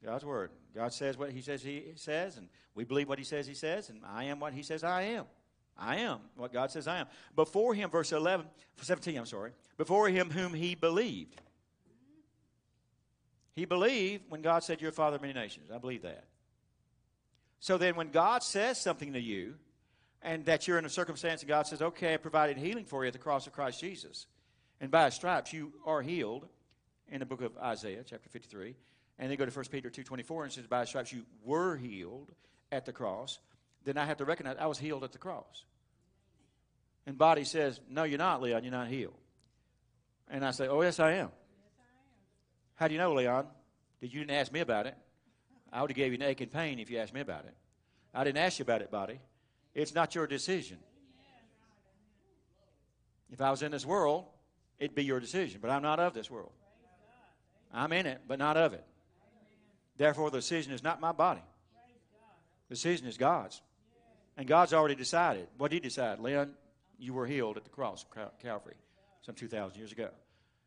[0.03, 0.51] God's word.
[0.75, 3.91] God says what he says he says, and we believe what he says he says,
[3.91, 5.27] and I am what he says I am.
[5.77, 7.07] I am what God says I am.
[7.35, 8.47] Before him, verse 11,
[8.81, 9.53] 17, I'm sorry.
[9.77, 11.41] Before him whom he believed.
[13.61, 15.71] He believed when God said, You're a father of many nations.
[15.71, 16.25] I believe that.
[17.59, 19.57] So then, when God says something to you,
[20.23, 23.09] and that you're in a circumstance and God says, Okay, I provided healing for you
[23.09, 24.25] at the cross of Christ Jesus,
[24.81, 26.49] and by his stripes you are healed,
[27.11, 28.75] in the book of Isaiah, chapter 53.
[29.19, 32.31] And then go to 1 Peter 2.24 and says, By his stripes you were healed
[32.73, 33.41] at the cross.
[33.85, 35.67] Then I have to recognize I was healed at the cross.
[37.07, 39.19] And body says, No, you're not, Leon, you're not healed.
[40.31, 41.29] And I say, Oh, yes, I am.
[42.81, 43.47] How do you know, Leon?
[44.01, 44.97] Did you didn't ask me about it?
[45.71, 47.55] I would have gave you an ache and pain if you asked me about it.
[48.15, 49.21] I didn't ask you about it, buddy.
[49.75, 50.79] It's not your decision.
[53.31, 54.25] If I was in this world,
[54.79, 55.61] it'd be your decision.
[55.61, 56.53] But I'm not of this world.
[57.71, 58.85] I'm in it, but not of it.
[59.99, 61.43] Therefore, the decision is not my body.
[62.71, 63.61] The decision is God's.
[64.39, 65.49] And God's already decided.
[65.59, 66.19] What did He decide?
[66.19, 66.55] Leon,
[66.99, 68.07] you were healed at the cross
[68.43, 68.77] Calvary
[69.21, 70.09] some 2,000 years ago.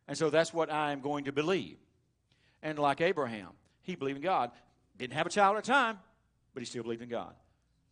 [0.06, 1.78] And so that's what I am going to believe.
[2.64, 3.50] And like Abraham,
[3.82, 4.50] he believed in God.
[4.96, 5.98] Didn't have a child at the time,
[6.54, 7.34] but he still believed in God.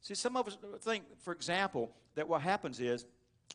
[0.01, 3.05] See, some of us think, for example, that what happens is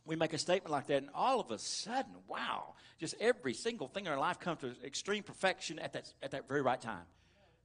[0.06, 3.88] we make a statement like that, and all of a sudden, wow, just every single
[3.88, 7.04] thing in our life comes to extreme perfection at that, at that very right time.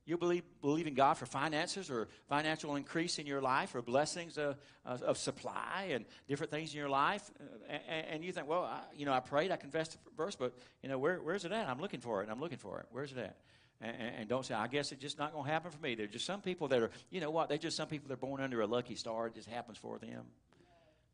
[0.05, 4.37] You believe, believe in God for finances or financial increase in your life or blessings
[4.37, 7.31] of, of, of supply and different things in your life.
[7.38, 10.35] Uh, and, and you think, well, I, you know, I prayed, I confessed the verse,
[10.35, 11.69] but, you know, where, where's it at?
[11.69, 12.87] I'm looking for it, I'm looking for it.
[12.91, 13.37] Where's it at?
[13.81, 15.97] And, and, don't say, I guess it's just not going to happen for me.
[15.97, 18.17] There's just some people that are, you know what, they're just some people that are
[18.17, 19.27] born under a lucky star.
[19.27, 20.25] It just happens for them.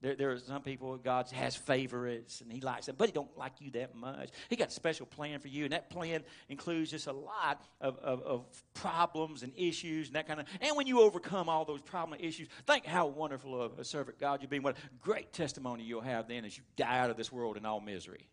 [0.00, 3.37] There, there are some people, God has favorites, and He likes them, but He don't
[3.37, 4.30] like you that much.
[4.48, 7.98] He got a special plan for you, and that plan includes just a lot of,
[7.98, 10.46] of, of problems and issues and that kind of.
[10.61, 14.40] And when you overcome all those problem issues, think how wonderful of a servant God
[14.40, 14.62] you've been.
[14.62, 17.66] What a great testimony you'll have then as you die out of this world in
[17.66, 18.28] all misery.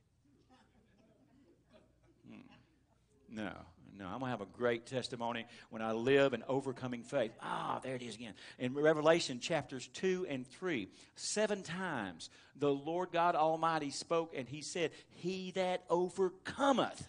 [2.30, 2.42] Hmm.
[3.30, 3.52] No.
[3.98, 7.32] No, I'm going to have a great testimony when I live in overcoming faith.
[7.42, 8.34] Ah, there it is again.
[8.60, 14.62] In Revelation chapters 2 and 3, seven times the Lord God Almighty spoke and he
[14.62, 17.08] said, He that overcometh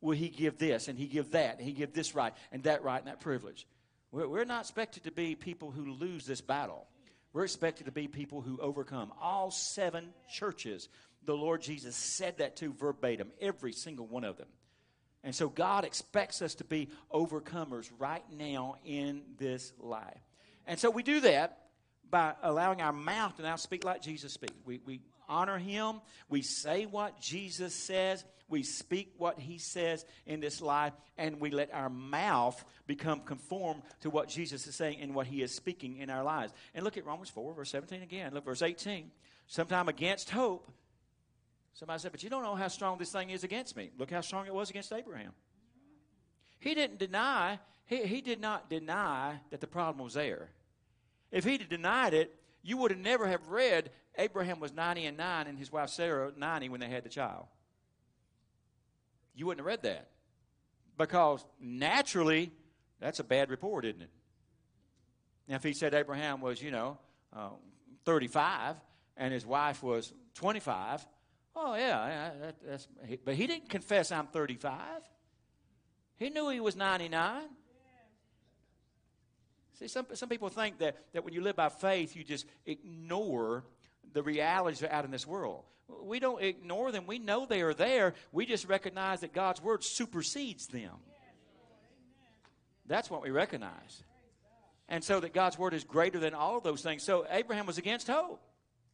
[0.00, 2.82] will he give this and he give that and he give this right and that
[2.82, 3.66] right and that privilege.
[4.10, 6.86] We're not expected to be people who lose this battle.
[7.32, 9.12] We're expected to be people who overcome.
[9.20, 10.88] All seven churches,
[11.24, 14.48] the Lord Jesus said that to verbatim, every single one of them.
[15.24, 20.20] And so God expects us to be overcomers right now in this life.
[20.66, 21.58] And so we do that
[22.10, 24.54] by allowing our mouth to now speak like Jesus speaks.
[24.64, 26.00] We, we honor him.
[26.28, 28.24] We say what Jesus says.
[28.48, 30.92] We speak what he says in this life.
[31.16, 35.40] And we let our mouth become conformed to what Jesus is saying and what he
[35.42, 36.52] is speaking in our lives.
[36.74, 38.34] And look at Romans 4, verse 17 again.
[38.34, 39.10] Look, verse 18.
[39.46, 40.70] Sometime against hope,
[41.74, 43.90] Somebody said, But you don't know how strong this thing is against me.
[43.98, 45.32] Look how strong it was against Abraham.
[46.58, 50.50] He didn't deny, he, he did not deny that the problem was there.
[51.30, 55.46] If he'd denied it, you would have never have read Abraham was 90 and 9
[55.46, 57.46] and his wife Sarah 90 when they had the child.
[59.34, 60.08] You wouldn't have read that.
[60.98, 62.52] Because naturally,
[63.00, 64.10] that's a bad report, isn't it?
[65.48, 66.98] Now, if he said Abraham was, you know,
[67.34, 67.50] uh,
[68.04, 68.76] 35
[69.16, 71.06] and his wife was 25,
[71.54, 72.88] Oh, yeah, that, that's,
[73.24, 74.78] but he didn't confess I'm 35.
[76.16, 77.42] He knew he was 99.
[79.78, 83.64] See, some, some people think that, that when you live by faith, you just ignore
[84.12, 85.64] the realities that are out in this world.
[86.02, 87.06] We don't ignore them.
[87.06, 88.14] We know they are there.
[88.30, 90.92] We just recognize that God's word supersedes them.
[92.86, 94.02] That's what we recognize.
[94.88, 97.02] And so that God's word is greater than all those things.
[97.02, 98.40] So Abraham was against hope.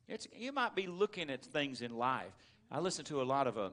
[0.09, 2.33] It's, you might be looking at things in life.
[2.71, 3.71] I listen to a lot of uh,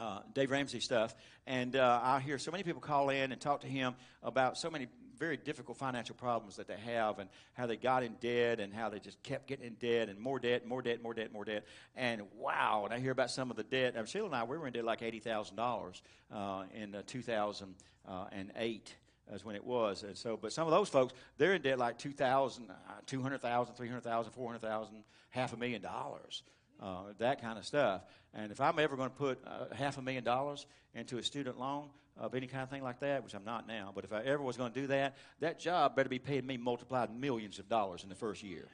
[0.00, 1.14] uh, Dave Ramsey stuff,
[1.46, 4.70] and uh, I hear so many people call in and talk to him about so
[4.70, 4.86] many
[5.18, 8.88] very difficult financial problems that they have and how they got in debt and how
[8.90, 11.64] they just kept getting in debt and more debt, more debt, more debt, more debt.
[11.96, 13.96] And wow, and I hear about some of the debt.
[13.96, 16.00] Um, Sheila and I, we were in debt like $80,000
[16.32, 18.96] uh, in uh, 2008
[19.32, 20.02] as when it was.
[20.02, 22.74] And so, but some of those folks, they're in debt like 2,000, uh,
[23.06, 24.94] 200,000, 300,000, 400,000,
[25.30, 26.42] half a million dollars.
[26.80, 28.02] Uh, that kind of stuff.
[28.34, 31.58] And if I'm ever going to put uh, half a million dollars into a student
[31.58, 34.22] loan of any kind of thing like that, which I'm not now, but if I
[34.22, 37.68] ever was going to do that, that job better be paying me multiplied millions of
[37.68, 38.68] dollars in the first year.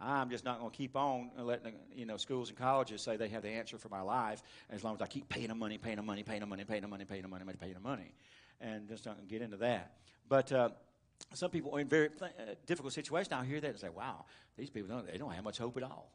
[0.00, 3.28] I'm just not going to keep on letting you know schools and colleges say they
[3.28, 5.96] have the answer for my life as long as I keep paying them money, paying
[5.96, 8.12] them money, paying them money, paying them money, paying them money, paying them money,
[8.62, 9.96] and just not going to get into that.
[10.28, 10.70] But uh,
[11.34, 12.26] some people are in very uh,
[12.66, 13.32] difficult situations.
[13.32, 14.24] I hear that and say, "Wow,
[14.56, 16.12] these people don't they don't have much hope at all."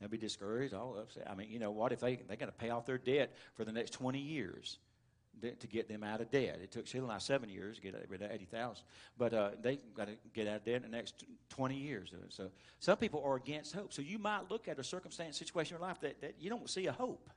[0.00, 1.28] They'll be discouraged, all upset.
[1.28, 1.92] I mean, you know what?
[1.92, 4.78] If they they got to pay off their debt for the next 20 years
[5.40, 6.58] to get them out of debt.
[6.62, 8.84] It took Sheila and I seven years to get rid of 80,000.
[9.16, 12.12] But uh, they got to get out of debt in the next 20 years.
[12.30, 13.92] So some people are against hope.
[13.92, 16.68] So you might look at a circumstance, situation in your life that, that you don't
[16.68, 17.30] see a hope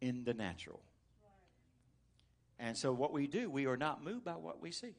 [0.00, 0.80] in the natural.
[2.60, 4.94] And so what we do, we are not moved by what we see.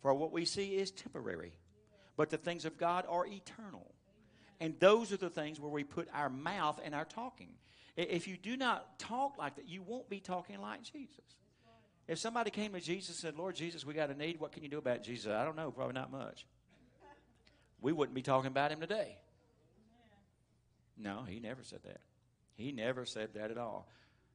[0.00, 1.52] For what we see is temporary.
[2.16, 3.92] But the things of God are eternal.
[4.60, 7.48] And those are the things where we put our mouth and our talking.
[7.96, 11.24] If you do not talk like that, you won't be talking like Jesus.
[12.06, 14.62] If somebody came to Jesus and said, Lord Jesus, we got a need, what can
[14.62, 15.02] you do about?
[15.02, 15.32] Jesus?
[15.32, 16.46] I don't know, probably not much.
[17.80, 19.18] We wouldn't be talking about him today.
[20.96, 22.00] No, he never said that.
[22.54, 23.88] He never said that at all.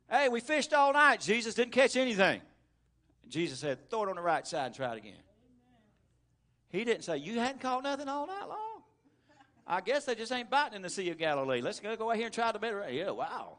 [0.10, 1.22] Hey, we fished all night.
[1.22, 2.42] Jesus didn't catch anything.
[3.28, 5.20] Jesus said, throw it on the right side and try it again.
[6.70, 8.82] He didn't say, You hadn't caught nothing all night long.
[9.66, 11.62] I guess they just ain't biting in the Sea of Galilee.
[11.62, 12.86] Let's go, go out here and try the better.
[12.90, 13.58] Yeah, wow.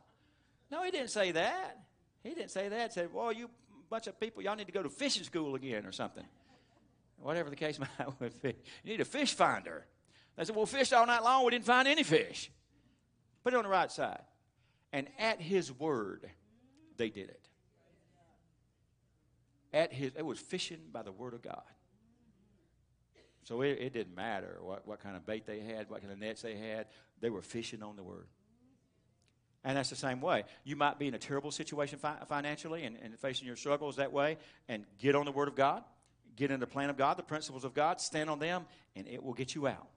[0.71, 1.79] No, he didn't say that.
[2.23, 2.91] He didn't say that.
[2.91, 3.51] He said, Well, you
[3.91, 6.25] bunch of people, y'all need to go to fishing school again or something.
[7.21, 7.79] Whatever the case
[8.21, 8.55] might be.
[8.85, 9.87] You need a fish finder.
[10.37, 11.45] They said, Well, fished all night long.
[11.45, 12.51] We didn't find any fish.
[13.43, 14.21] Put it on the right side.
[14.93, 16.31] And at his word,
[16.99, 17.49] they did it.
[19.73, 21.63] At his, it was fishing by the word of God.
[23.45, 26.19] So it, it didn't matter what, what kind of bait they had, what kind of
[26.19, 26.87] nets they had.
[27.21, 28.27] They were fishing on the word.
[29.65, 30.45] And that's the same way.
[30.65, 34.13] You might be in a terrible situation fi- financially and, and facing your struggles that
[34.13, 35.83] way, and get on the Word of God,
[36.37, 39.23] get in the plan of God, the principles of God, stand on them, and it
[39.23, 39.89] will get you out.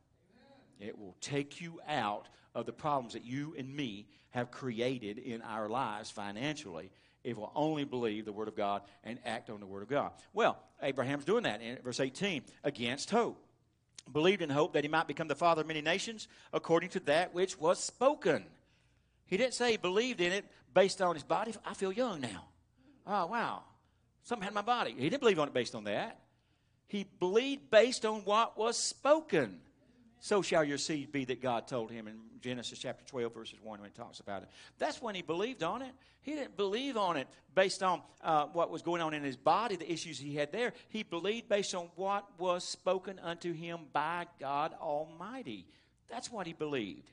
[0.83, 5.41] It will take you out of the problems that you and me have created in
[5.41, 6.91] our lives financially
[7.23, 10.11] if we'll only believe the Word of God and act on the Word of God.
[10.33, 13.45] Well, Abraham's doing that in verse 18 against hope.
[14.11, 17.33] Believed in hope that he might become the father of many nations according to that
[17.33, 18.45] which was spoken.
[19.27, 21.53] He didn't say he believed in it based on his body.
[21.65, 22.45] I feel young now.
[23.05, 23.63] Oh, wow.
[24.23, 24.95] Something had my body.
[24.97, 26.19] He didn't believe on it based on that.
[26.87, 29.59] He believed based on what was spoken.
[30.21, 33.81] So shall your seed be that God told him in Genesis chapter 12, verses 1,
[33.81, 34.49] when he talks about it.
[34.77, 35.93] That's when he believed on it.
[36.21, 39.77] He didn't believe on it based on uh, what was going on in his body,
[39.77, 40.73] the issues he had there.
[40.89, 45.65] He believed based on what was spoken unto him by God Almighty.
[46.07, 47.09] That's what he believed.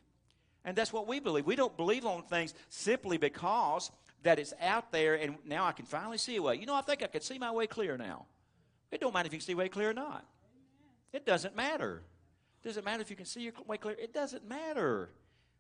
[0.66, 1.46] And that's what we believe.
[1.46, 3.90] We don't believe on things simply because
[4.22, 6.56] that it's out there and now I can finally see a way.
[6.56, 8.26] You know, I think I can see my way clear now.
[8.90, 10.26] It don't matter if you can see way clear or not.
[11.10, 12.02] It doesn't matter.
[12.62, 13.96] It doesn't matter if you can see your way clear.
[13.98, 15.10] It doesn't matter.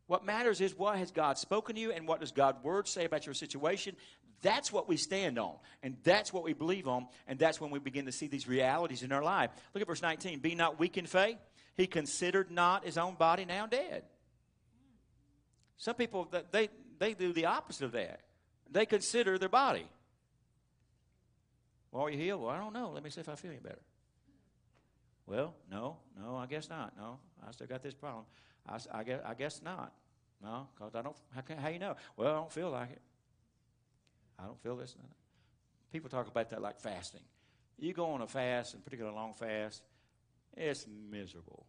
[0.06, 3.04] What matters is what has God spoken to you and what does God's word say
[3.04, 3.94] about your situation.
[4.40, 7.80] That's what we stand on, and that's what we believe on, and that's when we
[7.80, 9.50] begin to see these realities in our life.
[9.74, 10.38] Look at verse 19.
[10.38, 11.38] Be not weak in faith.
[11.76, 14.04] He considered not his own body now dead.
[15.76, 18.20] Some people, they, they do the opposite of that.
[18.70, 19.86] They consider their body.
[21.90, 22.42] Well, are you healed?
[22.42, 22.90] Well, I don't know.
[22.90, 23.80] Let me see if I feel any better.
[25.28, 26.96] Well, no, no, I guess not.
[26.96, 28.24] No, I still got this problem.
[28.66, 29.92] I, I guess, I guess not.
[30.42, 31.16] No, because I don't.
[31.34, 31.96] How, can, how you know?
[32.16, 33.02] Well, I don't feel like it.
[34.38, 34.96] I don't feel this.
[35.92, 37.20] People talk about that like fasting.
[37.78, 39.82] You go on a fast, and particularly a long fast,
[40.56, 41.66] it's miserable.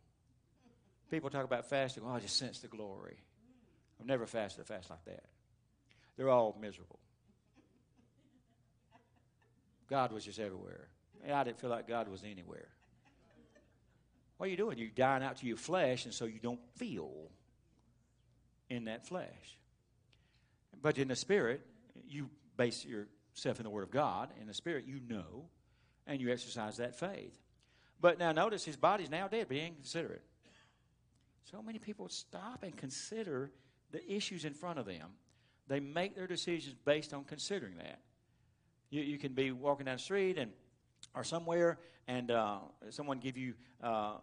[1.12, 2.04] People talk about fasting.
[2.06, 3.18] Oh, I just sense the glory.
[4.00, 5.26] I've never fasted a fast like that.
[6.16, 7.00] They're all miserable.
[9.90, 10.88] God was just everywhere.
[11.30, 12.70] I didn't feel like God was anywhere.
[14.40, 14.78] What are you doing?
[14.78, 17.12] You're dying out to your flesh, and so you don't feel
[18.70, 19.60] in that flesh.
[20.82, 21.60] But in the spirit,
[22.08, 24.30] you base yourself in the Word of God.
[24.40, 25.50] In the spirit, you know,
[26.08, 27.38] and you exercise that faith.
[28.00, 30.24] But now notice his body's now dead, but he ain't consider it.
[31.52, 33.52] So many people stop and consider
[33.92, 35.10] the issues in front of them.
[35.68, 38.00] They make their decisions based on considering that.
[38.90, 40.54] You, you can be walking down the street and
[41.16, 44.14] or somewhere, and uh, someone give you uh,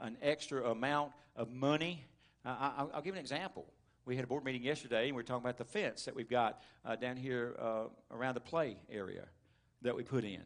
[0.00, 2.04] an extra amount of money.
[2.44, 3.66] I, will give an example.
[4.04, 6.28] We had a board meeting yesterday, and we were talking about the fence that we've
[6.28, 9.24] got uh, down here uh, around the play area
[9.82, 10.42] that we put in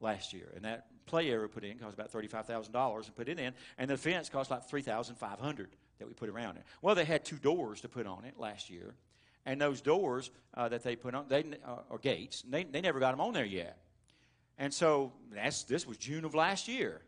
[0.00, 0.52] last year.
[0.56, 3.96] And that play area put in cost about $35,000 and put it in, and the
[3.96, 6.64] fence cost like 3500 that we put around it.
[6.82, 8.94] Well, they had two doors to put on it last year,
[9.46, 11.44] and those doors uh, that they put on, they
[11.90, 13.78] or gates, they, they never got them on there yet.
[14.58, 17.02] And so that's this was June of last year.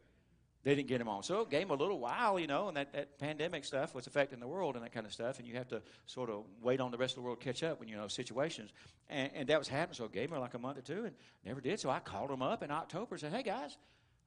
[0.67, 1.23] They didn't get them on.
[1.23, 4.09] So it gave him a little while, you know, and that, that pandemic stuff was
[4.09, 5.39] affecting the world and that kind of stuff.
[5.39, 7.63] And you have to sort of wait on the rest of the world to catch
[7.63, 8.73] up when, you know, situations.
[9.09, 9.95] And, and that was happening.
[9.95, 11.79] So it gave him like a month or two and never did.
[11.79, 13.79] So I called them up in October and said, hey, guys,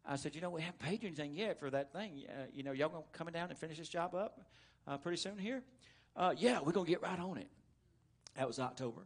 [0.05, 2.23] I said, you know, we haven't paid you anything yet for that thing.
[2.29, 4.39] Uh, you know, y'all going to coming down and finish this job up
[4.87, 5.61] uh, pretty soon here?
[6.15, 7.49] Uh, yeah, we're going to get right on it.
[8.37, 9.01] That was October.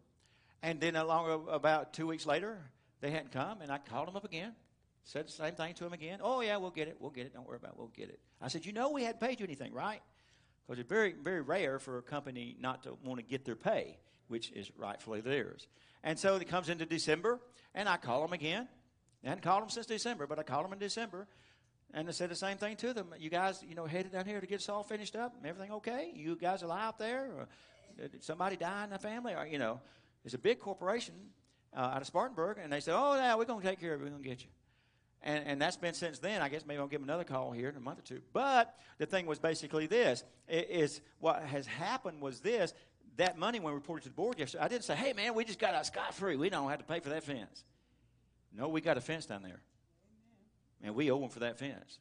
[0.62, 2.60] And then along about two weeks later,
[3.04, 4.54] they hadn't come, and I called them up again.
[5.04, 6.20] Said the same thing to them again.
[6.22, 6.96] Oh, yeah, we'll get it.
[7.02, 7.34] We'll get it.
[7.34, 7.78] Don't worry about it.
[7.78, 8.22] We'll get it.
[8.42, 10.02] I said, you know we hadn't paid you anything, right?
[10.66, 13.98] Because it's very, very rare for a company not to want to get their pay,
[14.30, 15.68] which is rightfully theirs.
[16.02, 17.42] And so it comes into December,
[17.76, 18.70] and I call them again.
[19.26, 21.28] I hadn't called them since December, but I called them in December.
[21.94, 23.14] And I said the same thing to them.
[23.20, 25.36] You guys, you know, headed down here to get us all finished up.
[25.44, 26.10] Everything okay?
[26.16, 27.30] You guys alive there?
[27.38, 27.48] Or
[27.98, 29.34] did somebody die in the family?
[29.34, 29.82] Or, you know,
[30.24, 31.14] it's a big corporation
[31.76, 32.58] uh, out of Spartanburg.
[32.62, 34.06] And they said, oh, yeah, we're to take care of it.
[34.06, 34.50] We're to get you.
[35.24, 36.42] And, and that's been since then.
[36.42, 38.22] I guess maybe I'll give them another call here in a month or two.
[38.34, 42.74] But the thing was basically this: is what has happened was this.
[43.18, 45.46] That money, when we reported to the board yesterday, I didn't say, "Hey, man, we
[45.46, 46.36] just got out scot free.
[46.36, 47.64] We don't have to pay for that fence."
[48.52, 49.62] No, we got a fence down there,
[50.82, 52.00] and we owe them for that fence.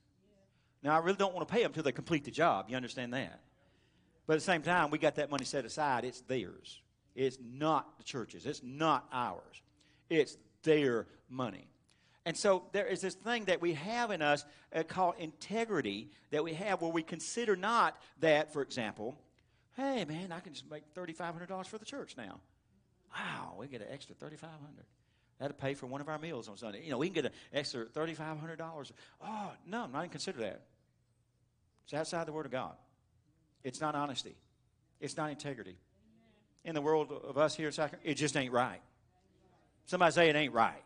[0.82, 2.66] Now, I really don't want to pay them until they complete the job.
[2.68, 3.40] You understand that?
[4.26, 6.04] But at the same time, we got that money set aside.
[6.04, 6.81] It's theirs.
[7.14, 8.46] It's not the church's.
[8.46, 9.62] It's not ours.
[10.08, 11.68] It's their money.
[12.24, 14.44] And so there is this thing that we have in us
[14.74, 19.16] uh, called integrity that we have where we consider not that, for example,
[19.76, 22.40] hey, man, I can just make $3,500 for the church now.
[23.12, 24.84] Wow, we get an extra 3500
[25.38, 26.84] That'll pay for one of our meals on Sunday.
[26.84, 28.92] You know, we can get an extra $3,500.
[29.20, 30.62] Oh, no, I'm not even consider that.
[31.84, 32.74] It's outside the Word of God.
[33.64, 34.36] It's not honesty.
[35.00, 35.76] It's not integrity.
[36.64, 38.80] In the world of us here at it just ain't right.
[39.86, 40.82] Somebody say it ain't right.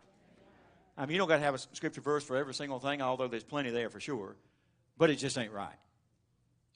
[0.97, 3.29] I mean, you don't got to have a scripture verse for every single thing, although
[3.29, 4.37] there's plenty there for sure.
[4.97, 5.77] But it just ain't right.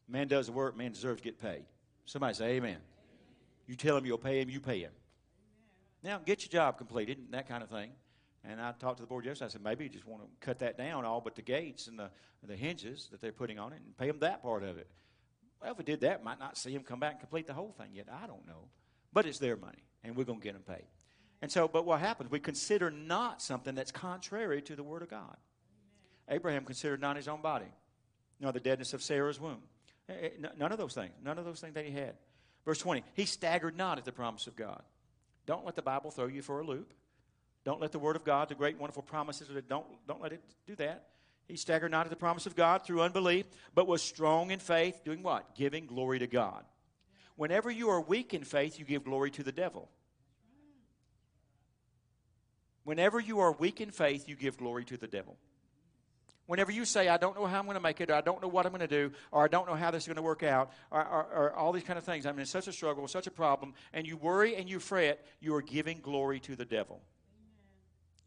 [0.06, 1.64] Man does the work, man deserves to get paid.
[2.04, 2.78] Somebody say amen.
[3.66, 4.92] You tell him you'll pay him, you pay him.
[6.02, 7.92] Now, get your job completed, and that kind of thing.
[8.44, 9.46] And I talked to the board yesterday.
[9.46, 11.98] I said, maybe you just want to cut that down, all but the gates and
[11.98, 12.10] the,
[12.46, 14.88] the hinges that they're putting on it, and pay them that part of it.
[15.62, 17.74] Well, if we did that, might not see him come back and complete the whole
[17.78, 18.06] thing yet.
[18.10, 18.68] I don't know.
[19.12, 20.86] But it's their money, and we're going to get them paid.
[21.42, 22.30] And so, but what happens?
[22.30, 25.36] We consider not something that's contrary to the Word of God.
[26.28, 27.72] Abraham considered not his own body,
[28.38, 29.62] nor the deadness of Sarah's womb.
[30.08, 31.12] Eh, eh, none of those things.
[31.22, 32.14] None of those things that he had.
[32.64, 34.82] Verse 20, he staggered not at the promise of God.
[35.46, 36.92] Don't let the Bible throw you for a loop.
[37.64, 40.76] Don't let the Word of God, the great, wonderful promises, don't, don't let it do
[40.76, 41.08] that.
[41.48, 43.44] He staggered not at the promise of God through unbelief,
[43.74, 45.54] but was strong in faith, doing what?
[45.56, 46.64] Giving glory to God.
[47.40, 49.88] Whenever you are weak in faith, you give glory to the devil.
[52.84, 55.38] Whenever you are weak in faith, you give glory to the devil.
[56.44, 58.42] Whenever you say, I don't know how I'm going to make it, or I don't
[58.42, 60.22] know what I'm going to do, or I don't know how this is going to
[60.22, 63.08] work out, or, or, or all these kind of things, I'm in such a struggle,
[63.08, 66.66] such a problem, and you worry and you fret, you are giving glory to the
[66.66, 67.00] devil.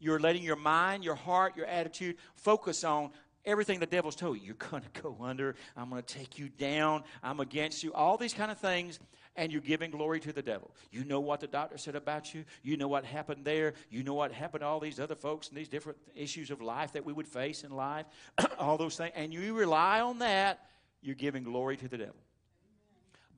[0.00, 3.12] You're letting your mind, your heart, your attitude focus on
[3.44, 4.46] everything the devil's told you.
[4.46, 5.54] You're going to go under.
[5.76, 7.04] I'm going to take you down.
[7.22, 7.92] I'm against you.
[7.92, 8.98] All these kind of things
[9.36, 10.70] and you're giving glory to the devil.
[10.90, 12.44] You know what the doctor said about you.
[12.62, 13.74] You know what happened there.
[13.90, 16.92] You know what happened to all these other folks and these different issues of life
[16.92, 18.06] that we would face in life,
[18.58, 19.12] all those things.
[19.16, 20.66] And you rely on that,
[21.02, 22.14] you're giving glory to the devil.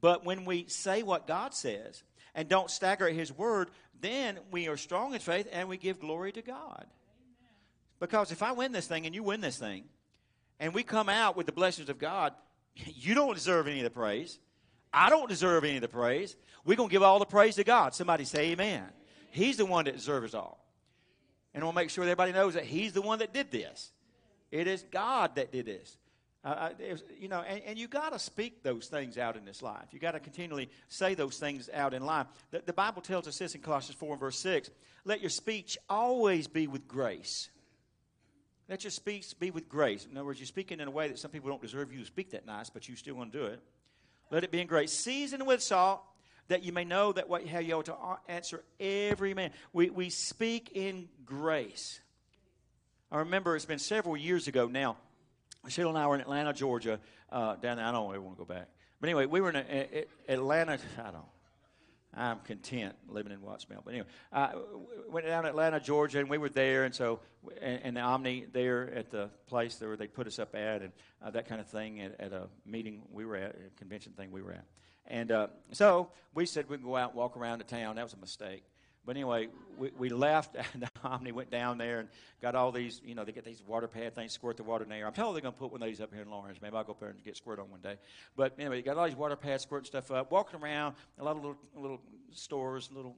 [0.01, 2.03] But when we say what God says
[2.35, 6.01] and don't stagger at His word, then we are strong in faith and we give
[6.01, 6.87] glory to God.
[7.99, 9.85] Because if I win this thing and you win this thing,
[10.59, 12.33] and we come out with the blessings of God,
[12.75, 14.39] you don't deserve any of the praise.
[14.93, 16.37] I don't deserve any of the praise.
[16.65, 17.95] We're going to give all the praise to God.
[17.95, 18.85] Somebody say amen.
[19.31, 20.65] He's the one that deserves all.
[21.53, 23.93] And I want to make sure everybody knows that He's the one that did this.
[24.51, 25.99] It is God that did this.
[26.45, 26.71] Uh,
[27.19, 29.87] you know, and, and you got to speak those things out in this life.
[29.91, 32.29] You got to continually say those things out in life.
[32.53, 34.71] The, the Bible tells us this in Colossians 4 and verse 6
[35.05, 37.49] let your speech always be with grace.
[38.69, 40.07] Let your speech be with grace.
[40.11, 42.05] In other words, you're speaking in a way that some people don't deserve you to
[42.05, 43.61] speak that nice, but you still want to do it.
[44.31, 46.03] Let it be in grace, seasoned with salt,
[46.49, 47.97] that you may know that what how you ought to
[48.29, 49.53] answer every man.
[49.73, 52.01] We, we speak in grace.
[53.11, 54.97] I remember it's been several years ago now.
[55.69, 57.01] Sheila and I were in Atlanta, Georgia.
[57.31, 58.69] Uh, down there, I don't ever want to go back.
[59.01, 60.79] But anyway, we were in a, a, a Atlanta.
[60.99, 61.25] I don't.
[62.15, 63.83] I'm content living in Wattsville.
[63.85, 64.55] But anyway, I
[65.11, 67.21] went down to Atlanta, Georgia, and we were there, and so
[67.61, 70.93] and, and the Omni there at the place where they put us up at, and
[71.23, 74.33] uh, that kind of thing at, at, a meeting we were at, a convention thing
[74.33, 74.65] we were at,
[75.07, 77.97] and uh, so we said we'd go out and walk around the town.
[77.97, 78.65] That was a mistake.
[79.07, 79.49] But anyway,
[79.79, 82.09] we, we left, and the Omni went down there and
[82.43, 84.91] got all these, you know, they get these water pad things, squirt the water in
[84.91, 85.07] there.
[85.07, 86.59] I'm telling they're going to put one of these up here in Laurens.
[86.61, 87.97] Maybe I'll go up there and get squirt on one day.
[88.37, 91.43] But anyway, got all these water pads, squirting stuff up, walking around, a lot of
[91.43, 92.01] little, little
[92.33, 93.17] stores, little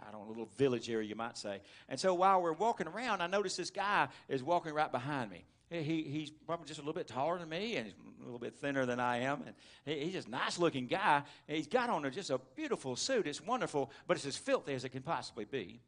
[0.00, 1.60] I don't know, a little village area, you might say.
[1.88, 5.44] And so while we're walking around, I noticed this guy is walking right behind me.
[5.70, 8.54] He, he's probably just a little bit taller than me, and he's a little bit
[8.54, 9.42] thinner than I am.
[9.46, 9.54] And
[9.84, 11.22] he, he's just a nice looking guy.
[11.46, 13.26] He's got on a, just a beautiful suit.
[13.26, 15.80] It's wonderful, but it's as filthy as it can possibly be.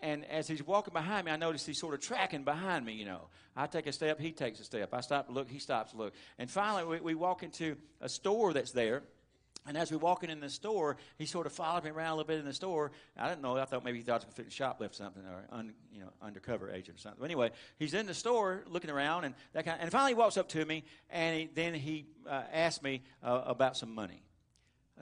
[0.00, 3.04] And as he's walking behind me, I notice he's sort of tracking behind me, you
[3.04, 3.28] know.
[3.56, 4.92] I take a step, he takes a step.
[4.92, 6.14] I stop to look, he stops to look.
[6.38, 9.02] And finally, we, we walk into a store that's there
[9.66, 12.26] And as we walking in the store, he sort of followed me around a little
[12.26, 12.90] bit in the store.
[13.16, 13.56] I didn't know.
[13.56, 16.10] I thought maybe he thought I was going to shoplift something or un, you know
[16.22, 17.18] undercover agent or something.
[17.20, 19.76] But anyway, he's in the store looking around and that kind.
[19.76, 23.02] Of, and finally, he walks up to me and he, then he uh, asked me
[23.22, 24.22] uh, about some money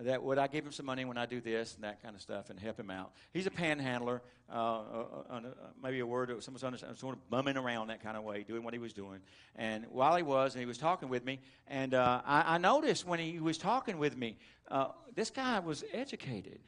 [0.01, 2.21] that would I give him some money when I do this and that kind of
[2.21, 3.13] stuff and help him out.
[3.33, 4.23] He's a panhandler,
[4.53, 5.41] uh, uh, uh, uh
[5.83, 8.79] maybe a word someone's sort of bumming around that kind of way, doing what he
[8.79, 9.21] was doing.
[9.57, 13.07] And while he was, and he was talking with me, and uh, I, I, noticed
[13.07, 14.39] when he was talking with me,
[14.71, 16.61] uh, this guy was educated.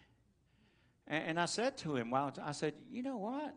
[1.06, 3.54] And, and I said to him, while I said, you know what?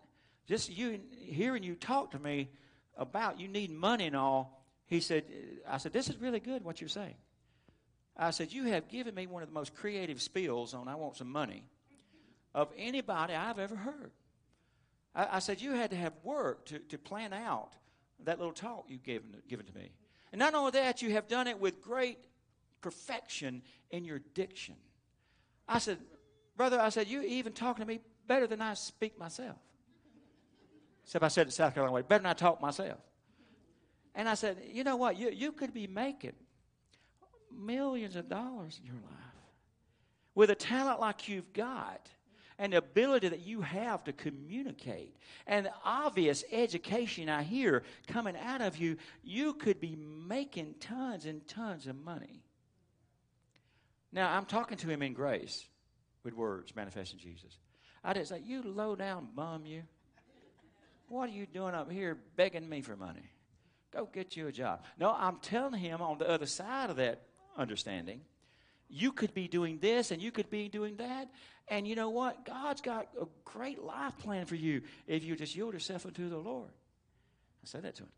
[0.48, 2.50] Just you hearing you talk to me
[2.98, 4.66] about you need money and all.
[4.86, 5.24] He said,
[5.68, 7.16] I said, this is really good what you're saying.
[8.22, 11.18] I said, You have given me one of the most creative spills on I want
[11.18, 11.64] some money
[12.54, 14.12] of anybody I've ever heard.
[15.16, 17.72] I, I said, You had to have work to, to plan out
[18.24, 19.92] that little talk you've given, given to me.
[20.32, 22.20] And not only that, you have done it with great
[22.82, 24.76] perfection in your diction.
[25.68, 25.98] I said,
[26.56, 29.58] Brother, I said, You're even talking to me better than I speak myself.
[31.04, 33.00] Except I said it South Carolina way, better than I talk myself.
[34.14, 35.18] And I said, You know what?
[35.18, 36.34] You, you could be making
[37.58, 39.14] millions of dollars in your life.
[40.36, 42.10] With a talent like you've got,
[42.58, 45.16] and the ability that you have to communicate,
[45.48, 51.26] and the obvious education I hear coming out of you, you could be making tons
[51.26, 52.44] and tons of money.
[54.12, 55.66] Now, I'm talking to him in grace
[56.24, 57.58] with words manifesting Jesus.
[58.04, 59.84] I didn't say, You low down bum, you.
[61.08, 63.32] What are you doing up here begging me for money?
[63.92, 64.86] Go get you a job.
[64.98, 67.24] No, I'm telling him on the other side of that
[67.58, 68.22] understanding.
[68.90, 71.30] You could be doing this and you could be doing that.
[71.68, 72.46] And you know what?
[72.46, 76.38] God's got a great life plan for you if you just yield yourself unto the
[76.38, 76.70] Lord.
[77.64, 78.10] I said that to him.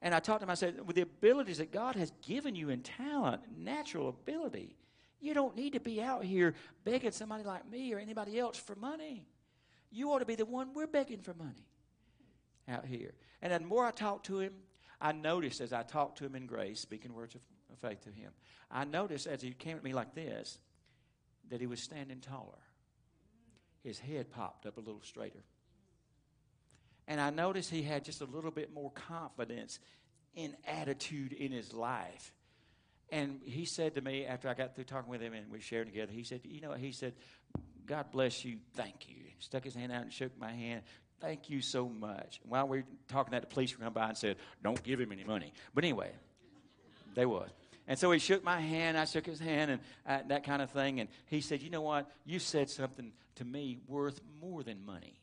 [0.00, 2.70] And I talked to him, I said, with the abilities that God has given you
[2.70, 4.76] in talent, natural ability,
[5.20, 8.74] you don't need to be out here begging somebody like me or anybody else for
[8.74, 9.24] money.
[9.90, 11.66] You ought to be the one we're begging for money
[12.68, 13.12] out here.
[13.42, 14.54] And the more I talked to him,
[15.00, 17.40] I noticed as I talked to him in grace, speaking words of
[17.82, 18.32] faith to him.
[18.70, 20.58] I noticed as he came at me like this
[21.50, 22.58] that he was standing taller.
[23.82, 25.42] His head popped up a little straighter.
[27.08, 29.80] And I noticed he had just a little bit more confidence
[30.34, 32.32] in attitude in his life.
[33.10, 35.88] And he said to me after I got through talking with him and we shared
[35.88, 37.12] together, he said, You know, he said,
[37.84, 38.58] God bless you.
[38.74, 39.16] Thank you.
[39.16, 40.82] He stuck his hand out and shook my hand.
[41.20, 42.40] Thank you so much.
[42.48, 45.24] While we were talking that, the police come by and said, Don't give him any
[45.24, 45.52] money.
[45.74, 46.10] But anyway,
[47.14, 47.50] they was.
[47.92, 50.70] And so he shook my hand, I shook his hand, and uh, that kind of
[50.70, 50.98] thing.
[51.00, 52.10] And he said, You know what?
[52.24, 55.20] You said something to me worth more than money.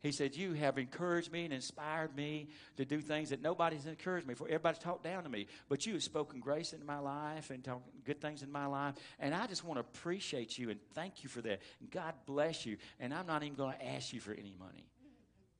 [0.00, 2.48] He said, You have encouraged me and inspired me
[2.78, 4.48] to do things that nobody's encouraged me for.
[4.48, 5.46] Everybody's talked down to me.
[5.68, 8.96] But you have spoken grace into my life and talked good things in my life.
[9.20, 11.60] And I just want to appreciate you and thank you for that.
[11.92, 12.76] God bless you.
[12.98, 14.84] And I'm not even going to ask you for any money.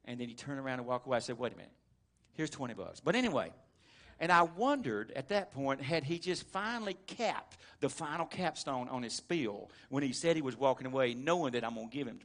[0.05, 1.19] And then he turned around and walked away.
[1.19, 1.71] I said, Wait a minute.
[2.33, 2.99] Here's 20 bucks.
[2.99, 3.53] But anyway.
[4.21, 9.03] And I wondered at that point, had he just finally capped the final capstone on
[9.03, 12.07] his spiel when he said he was walking away, knowing that I'm going to give
[12.07, 12.21] him.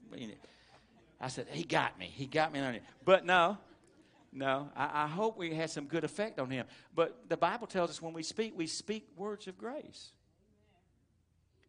[1.22, 2.12] I said, he got me.
[2.14, 2.84] He got me on it.
[3.06, 3.58] But no,
[4.34, 4.70] no.
[4.76, 6.66] I, I hope we had some good effect on him.
[6.94, 10.12] But the Bible tells us when we speak, we speak words of grace.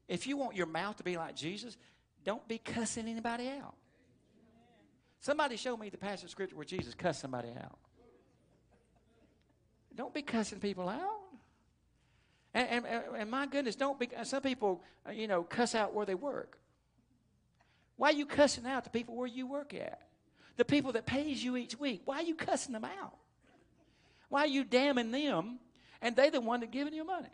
[0.09, 1.77] If you want your mouth to be like Jesus,
[2.25, 3.75] don't be cussing anybody out.
[5.21, 7.79] Somebody showed me the passage of scripture where Jesus cussed somebody out.
[9.97, 11.01] Don't be cussing people out.
[12.55, 14.09] And, and, and my goodness, don't be.
[14.25, 16.59] Some people, uh, you know, cuss out where they work.
[17.97, 20.01] Why are you cussing out the people where you work at?
[20.57, 22.03] The people that pays you each week.
[22.05, 23.17] Why are you cussing them out?
[24.29, 25.59] Why are you damning them?
[26.01, 27.29] And they the one that giving you money.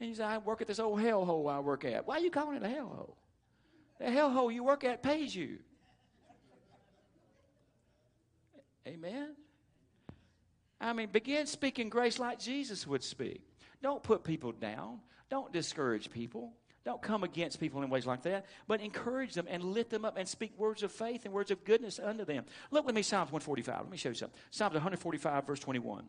[0.00, 2.06] And you say, I work at this old hellhole I work at.
[2.06, 3.14] Why are you calling it a hellhole?
[3.98, 5.58] The hellhole you work at pays you.
[8.86, 9.34] Amen.
[10.80, 13.42] I mean, begin speaking grace like Jesus would speak.
[13.82, 15.00] Don't put people down.
[15.30, 16.52] Don't discourage people.
[16.84, 20.16] Don't come against people in ways like that, but encourage them and lift them up
[20.16, 22.44] and speak words of faith and words of goodness unto them.
[22.70, 23.80] Look with me, Psalms 145.
[23.82, 24.38] Let me show you something.
[24.50, 26.04] Psalms 145, verse 21.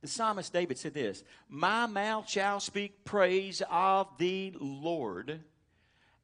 [0.00, 5.40] The psalmist David said this My mouth shall speak praise of the Lord,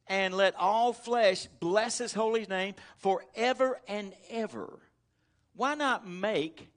[0.07, 4.79] and let all flesh bless his holy name forever and ever.
[5.55, 6.69] Why not make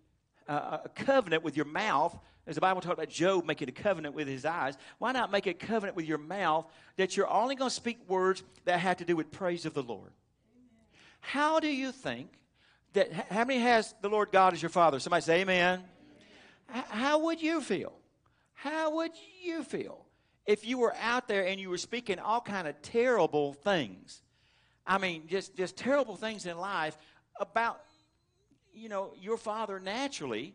[0.55, 4.27] a covenant with your mouth, as the Bible talked about Job making a covenant with
[4.27, 7.75] his eyes, why not make a covenant with your mouth that you're only going to
[7.75, 10.11] speak words that have to do with praise of the Lord?
[11.21, 12.31] How do you think
[12.95, 14.99] that, how many has the Lord God as your Father?
[14.99, 15.85] Somebody say amen.
[16.67, 17.93] How would you feel?
[18.55, 20.05] How would you feel
[20.47, 24.23] if you were out there and you were speaking all kind of terrible things,
[24.87, 26.97] I mean, just, just terrible things in life
[27.39, 27.81] about,
[28.81, 30.55] you know, your father naturally,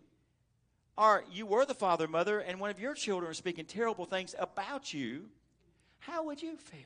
[0.98, 4.34] or you were the father, mother, and one of your children are speaking terrible things
[4.40, 5.26] about you,
[6.00, 6.82] how would you feel?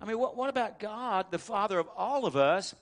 [0.00, 2.74] I mean, what, what about God, the Father of all of us,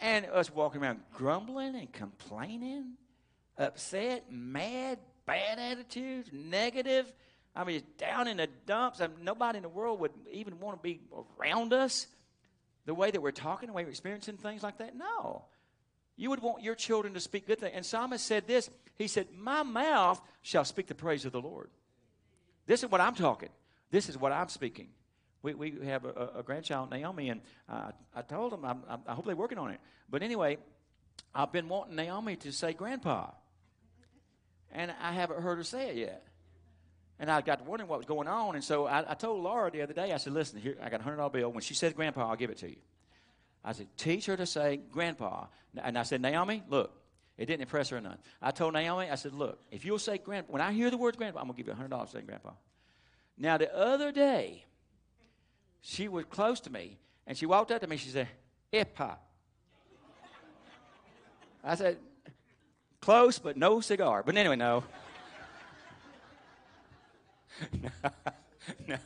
[0.00, 2.94] and us walking around grumbling and complaining,
[3.56, 7.10] upset, mad, bad attitudes, negative?
[7.54, 9.00] I mean, down in the dumps.
[9.00, 11.00] I mean, nobody in the world would even want to be
[11.40, 12.06] around us
[12.84, 14.94] the way that we're talking, the way we're experiencing things like that.
[14.94, 15.44] No.
[16.16, 17.72] You would want your children to speak good things.
[17.74, 21.70] And Psalmist said this He said, My mouth shall speak the praise of the Lord.
[22.66, 23.50] This is what I'm talking.
[23.90, 24.88] This is what I'm speaking.
[25.42, 29.26] We, we have a, a grandchild, Naomi, and uh, I told them, I'm, i hope
[29.26, 29.78] they're working on it.
[30.10, 30.58] But anyway,
[31.34, 33.30] I've been wanting Naomi to say grandpa.
[34.72, 36.26] And I haven't heard her say it yet.
[37.18, 38.56] And I got wondering what was going on.
[38.56, 41.00] And so I, I told Laura the other day, I said, listen, here, I got
[41.00, 41.52] a $100 bill.
[41.52, 42.76] When she says grandpa, I'll give it to you.
[43.64, 45.46] I said, teach her to say grandpa.
[45.82, 46.92] And I said, Naomi, look,
[47.36, 48.18] it didn't impress her none.
[48.40, 51.16] I told Naomi, I said, look, if you'll say grandpa, when I hear the words
[51.16, 52.52] grandpa, I'm going to give you $100 saying grandpa.
[53.36, 54.64] Now, the other day,
[55.82, 57.96] she was close to me, and she walked up to me.
[57.96, 58.28] She said,
[58.72, 59.16] Epa.
[61.62, 61.98] I said,
[63.00, 64.22] close, but no cigar.
[64.24, 64.84] But anyway, no.
[67.72, 67.90] no,
[68.86, 68.96] no.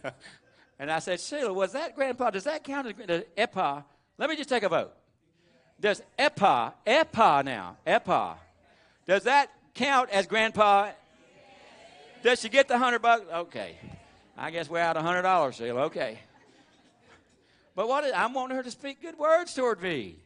[0.78, 2.30] And I said, Sheila, was that grandpa?
[2.30, 3.84] Does that count as epa?
[4.20, 4.92] Let me just take a vote.
[5.80, 8.34] Does epa, epa now, epa,
[9.06, 10.90] does that count as grandpa?
[12.22, 13.24] Does she get the hundred bucks?
[13.32, 13.76] Okay.
[14.36, 15.84] I guess we're out a hundred dollars, Sheila.
[15.84, 16.18] Okay.
[17.74, 20.16] But what is, I'm wanting her to speak good words toward me.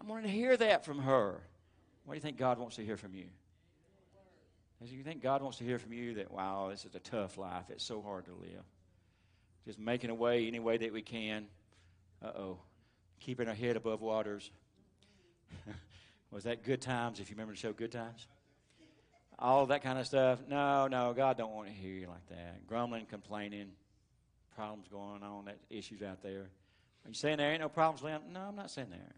[0.00, 1.42] I'm wanting to hear that from her.
[2.06, 3.26] What do you think God wants to hear from you?
[4.82, 7.36] Do you think God wants to hear from you that, wow, this is a tough
[7.36, 7.64] life.
[7.68, 8.64] It's so hard to live.
[9.66, 11.48] Just making a way any way that we can.
[12.24, 12.58] Uh oh.
[13.20, 14.50] Keeping our head above waters.
[16.30, 18.26] Was that good times, if you remember the show Good Times?
[19.38, 20.38] All that kind of stuff.
[20.48, 22.66] No, no, God don't want to hear you like that.
[22.66, 23.68] Grumbling, complaining,
[24.54, 26.50] problems going on, that issues out there.
[27.04, 28.20] Are you saying there ain't no problems, Lynn?
[28.32, 29.14] No, I'm not saying there.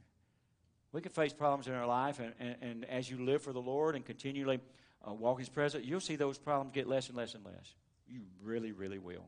[0.92, 3.60] We can face problems in our life, and, and, and as you live for the
[3.60, 4.60] Lord and continually
[5.06, 7.74] uh, walk His presence, you'll see those problems get less and less and less.
[8.06, 9.24] You really, really will.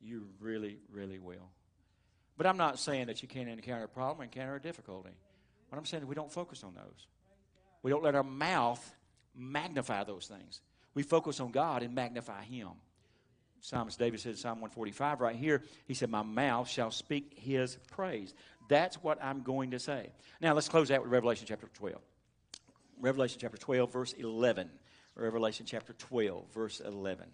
[0.00, 1.48] You really, really will.
[2.36, 5.10] But I'm not saying that you can't encounter a problem, encounter a difficulty.
[5.68, 7.06] What I'm saying is we don't focus on those.
[7.82, 8.94] We don't let our mouth
[9.34, 10.60] magnify those things.
[10.94, 12.68] We focus on God and magnify Him.
[13.60, 17.76] Psalmist David said in Psalm 145 right here, he said, My mouth shall speak his
[17.92, 18.34] praise.
[18.68, 20.10] That's what I'm going to say.
[20.40, 21.96] Now let's close out with Revelation chapter 12.
[23.00, 24.68] Revelation chapter 12, verse 11.
[25.14, 27.26] Revelation chapter 12, verse 11.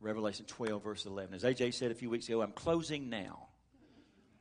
[0.00, 1.34] Revelation 12, verse 11.
[1.34, 3.48] As AJ said a few weeks ago, I'm closing now.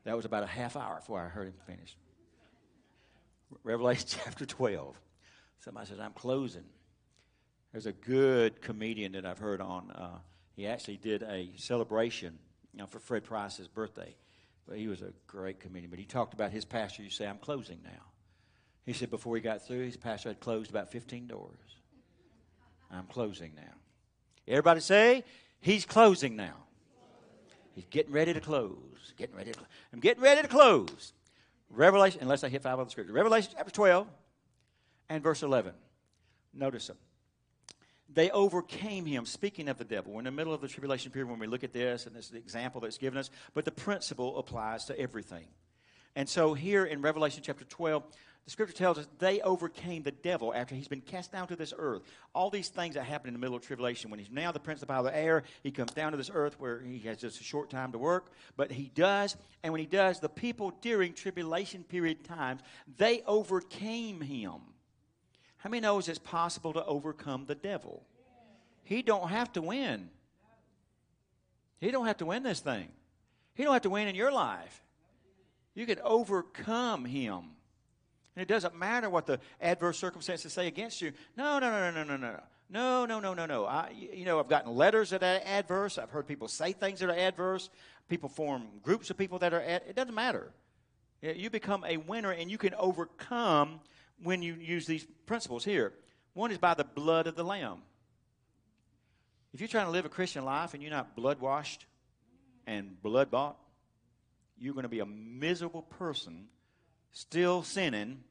[0.05, 1.97] That was about a half hour before I heard him finish.
[3.63, 4.95] Revelation chapter 12.
[5.59, 6.65] Somebody says, I'm closing.
[7.71, 10.19] There's a good comedian that I've heard on uh,
[10.55, 12.37] he actually did a celebration
[12.73, 14.15] you know, for Fred Price's birthday.
[14.67, 15.89] But he was a great comedian.
[15.89, 17.03] But he talked about his pastor.
[17.03, 18.03] You say, I'm closing now.
[18.85, 21.57] He said before he got through, his pastor had closed about 15 doors.
[22.91, 23.73] I'm closing now.
[24.47, 25.23] Everybody say,
[25.59, 26.55] He's closing now.
[27.73, 29.13] He's getting ready to close.
[29.17, 29.69] Getting ready to close.
[29.91, 31.13] I'm getting ready to close.
[31.69, 33.13] Revelation, unless I hit five other scriptures.
[33.13, 34.07] Revelation chapter 12
[35.09, 35.73] and verse 11.
[36.53, 36.97] Notice them
[38.13, 39.25] they overcame him.
[39.25, 41.63] Speaking of the devil, we're in the middle of the tribulation period when we look
[41.63, 44.99] at this, and this is the example that's given us, but the principle applies to
[44.99, 45.45] everything.
[46.15, 48.03] And so here in Revelation chapter 12,
[48.45, 51.73] the scripture tells us they overcame the devil after he's been cast down to this
[51.77, 52.01] earth.
[52.35, 54.81] All these things that happen in the middle of tribulation, when he's now the prince
[54.81, 57.17] of the power of the air, he comes down to this earth where he has
[57.17, 59.37] just a short time to work, but he does.
[59.63, 62.61] And when he does, the people during tribulation period times,
[62.97, 64.59] they overcame him.
[65.57, 68.03] How many knows it's possible to overcome the devil?
[68.83, 70.09] He don't have to win.
[71.79, 72.89] He don't have to win this thing.
[73.55, 74.83] He don't have to win in your life.
[75.75, 77.51] You can overcome him.
[78.35, 81.13] And it doesn't matter what the adverse circumstances say against you.
[81.37, 82.39] No, no, no, no, no, no, no.
[82.69, 83.65] No, no, no, no, no.
[83.65, 85.99] I, you know, I've gotten letters that are adverse.
[85.99, 87.69] I've heard people say things that are adverse.
[88.09, 89.61] People form groups of people that are.
[89.61, 90.51] Ad, it doesn't matter.
[91.21, 93.79] You become a winner, and you can overcome
[94.23, 95.93] when you use these principles here.
[96.33, 97.79] One is by the blood of the Lamb.
[99.53, 101.85] If you're trying to live a Christian life and you're not blood washed
[102.65, 103.57] and blood bought,
[104.57, 106.47] you're going to be a miserable person,
[107.13, 108.23] still sinning,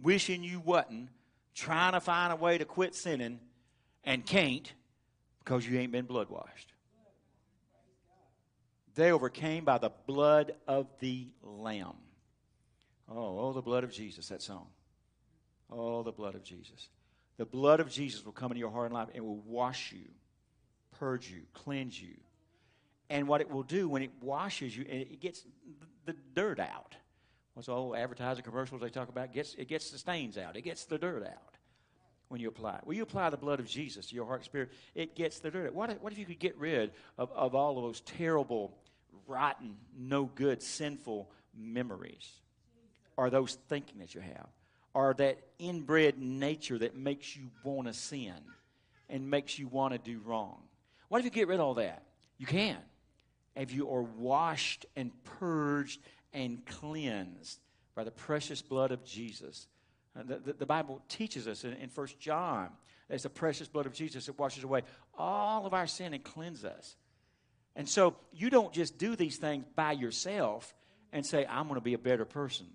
[0.00, 1.08] wishing you wasn't,
[1.54, 3.40] trying to find a way to quit sinning,
[4.04, 4.70] and can't
[5.42, 6.72] Because you ain't been blood washed.
[8.94, 11.96] They overcame by the blood of the Lamb.
[13.08, 14.66] Oh, oh, the blood of Jesus, that song.
[15.70, 16.88] Oh, the blood of Jesus.
[17.36, 20.08] The blood of Jesus will come into your heart and life and will wash you,
[20.98, 22.14] purge you, cleanse you.
[23.10, 25.44] And what it will do when it washes you, it gets
[26.06, 26.96] the dirt out.
[27.54, 29.26] What's all advertising commercials they talk about?
[29.26, 30.56] It gets, it gets the stains out.
[30.56, 31.54] It gets the dirt out
[32.28, 32.80] when you apply it.
[32.84, 35.68] When you apply the blood of Jesus to your heart spirit, it gets the dirt
[35.68, 35.74] out.
[35.74, 38.76] What if, what if you could get rid of, of all of those terrible,
[39.28, 42.28] rotten, no good, sinful memories?
[43.16, 44.48] Or those thinking that you have?
[44.92, 48.34] Or that inbred nature that makes you want to sin
[49.08, 50.58] and makes you want to do wrong?
[51.08, 52.02] What if you get rid of all that?
[52.36, 52.78] You can.
[53.54, 56.00] If you are washed and purged
[56.34, 57.60] and cleansed
[57.94, 59.68] by the precious blood of Jesus.
[60.18, 62.68] Uh, the, the, the, Bible teaches us in, in 1 John
[63.08, 64.82] that it's the precious blood of Jesus that washes away
[65.16, 66.96] all of our sin and cleanses us.
[67.76, 70.74] And so you don't just do these things by yourself
[71.12, 72.66] and say, I'm going to be a better person.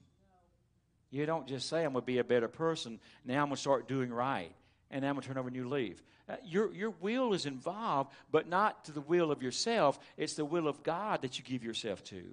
[1.11, 2.99] You don't just say, I'm going to be a better person.
[3.25, 4.51] Now I'm going to start doing right.
[4.91, 6.03] And I'm going to turn over a new leaf.
[6.27, 9.99] Uh, your, your will is involved, but not to the will of yourself.
[10.17, 12.23] It's the will of God that you give yourself to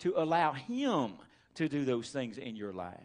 [0.00, 1.14] to allow Him
[1.54, 2.98] to do those things in your life.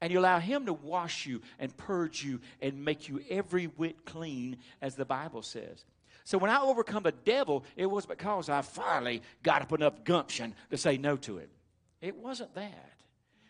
[0.00, 4.04] And you allow Him to wash you and purge you and make you every whit
[4.04, 5.84] clean, as the Bible says.
[6.24, 10.54] So when I overcome the devil, it was because I finally got up enough gumption
[10.70, 11.48] to say no to it.
[12.00, 12.92] It wasn't that.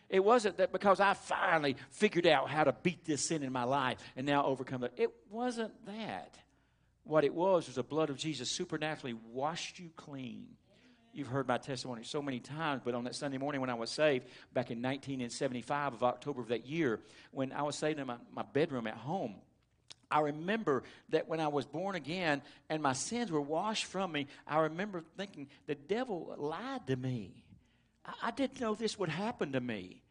[0.09, 3.63] It wasn't that because I finally figured out how to beat this sin in my
[3.63, 4.93] life and now overcome it.
[4.95, 6.37] It wasn't that.
[7.03, 10.47] What it was was the blood of Jesus supernaturally washed you clean
[11.17, 13.89] You've heard my testimony so many times, but on that Sunday morning when I was
[13.89, 16.99] saved back in 1975 of October of that year,
[17.31, 19.33] when I was saved in my, my bedroom at home,
[20.11, 24.27] I remember that when I was born again and my sins were washed from me,
[24.45, 27.43] I remember thinking the devil lied to me.
[28.05, 30.03] I, I didn't know this would happen to me.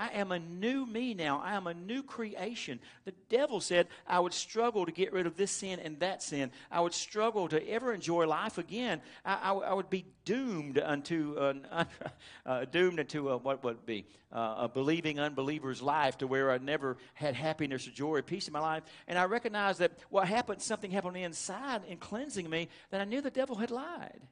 [0.00, 1.42] I am a new me now.
[1.44, 2.80] I am a new creation.
[3.04, 6.52] The devil said I would struggle to get rid of this sin and that sin.
[6.70, 9.02] I would struggle to ever enjoy life again.
[9.26, 11.84] I, I, I would be doomed unto uh,
[12.46, 16.56] uh, doomed into a, what would be uh, a believing unbeliever's life, to where I
[16.56, 18.84] never had happiness or joy or peace in my life.
[19.06, 23.02] And I recognized that what happened, something happened on the inside in cleansing me, that
[23.02, 24.22] I knew the devil had lied.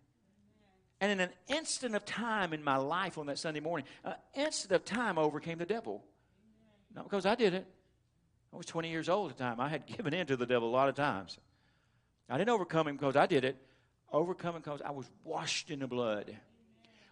[1.01, 4.73] And in an instant of time in my life on that Sunday morning, an instant
[4.73, 6.05] of time overcame the devil.
[6.95, 7.67] Not because I did it.
[8.53, 9.61] I was 20 years old at the time.
[9.61, 11.39] I had given in to the devil a lot of times.
[12.29, 13.57] I didn't overcome him because I did it.
[14.13, 16.37] Overcome because I was washed in the blood.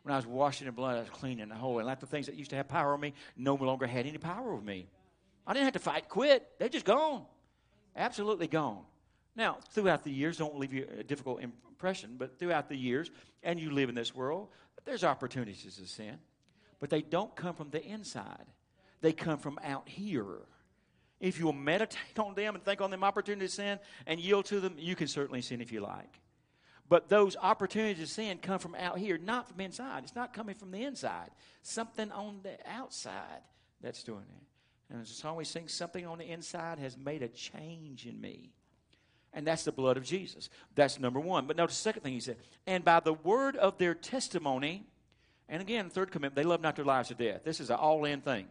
[0.02, 1.78] When I was washed in the blood, I was clean and whole.
[1.78, 4.18] And like the things that used to have power over me no longer had any
[4.18, 4.88] power over me.
[5.46, 6.46] I didn't have to fight, quit.
[6.58, 7.24] They're just gone.
[7.94, 8.82] Absolutely gone.
[9.36, 13.10] Now, throughout the years, don't leave you a difficult impression, but throughout the years,
[13.46, 14.48] and you live in this world,
[14.84, 16.18] there's opportunities to sin.
[16.80, 18.44] But they don't come from the inside,
[19.00, 20.42] they come from out here.
[21.18, 24.60] If you'll meditate on them and think on them opportunities to sin and yield to
[24.60, 26.20] them, you can certainly sin if you like.
[26.90, 30.04] But those opportunities to sin come from out here, not from inside.
[30.04, 31.30] It's not coming from the inside.
[31.62, 33.40] Something on the outside
[33.80, 34.92] that's doing it.
[34.92, 38.20] And as the song we sing, something on the inside has made a change in
[38.20, 38.52] me
[39.32, 40.48] and that's the blood of Jesus.
[40.74, 41.46] That's number one.
[41.46, 44.86] But notice the second thing he said, and by the word of their testimony,
[45.48, 47.44] and again, third commitment, they love not their lives to death.
[47.44, 48.46] This is an all in thing.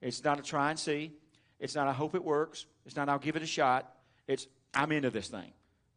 [0.00, 1.12] It's not a try and see.
[1.58, 2.66] It's not I hope it works.
[2.84, 3.90] It's not I'll give it a shot.
[4.28, 5.52] It's I'm into this thing.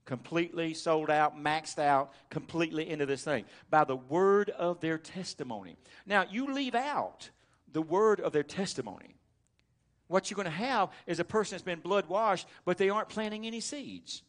[0.05, 3.45] Completely sold out, maxed out, completely into this thing.
[3.69, 5.77] By the word of their testimony.
[6.07, 7.29] Now, you leave out
[7.71, 9.18] the word of their testimony.
[10.09, 13.09] What you're going to have is a person that's been blood washed, but they aren't
[13.09, 14.23] planting any seeds.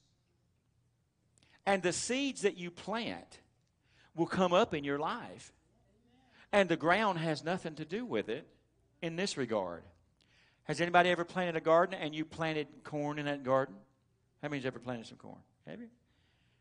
[1.65, 3.41] And the seeds that you plant
[4.15, 5.53] will come up in your life.
[6.53, 8.47] And the ground has nothing to do with it
[9.01, 9.83] in this regard.
[10.65, 13.75] Has anybody ever planted a garden and you planted corn in that garden?
[14.43, 15.39] How many's ever planted some corn?
[15.67, 15.89] Have you?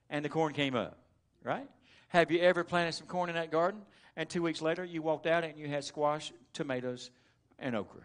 [0.10, 0.98] And the corn came up,
[1.44, 1.68] right?
[2.08, 3.82] Have you ever planted some corn in that garden
[4.16, 7.12] and two weeks later you walked out and you had squash, tomatoes,
[7.58, 8.02] and okra?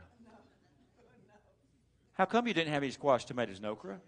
[2.15, 4.01] How come you didn't have any squash, tomatoes, and okra?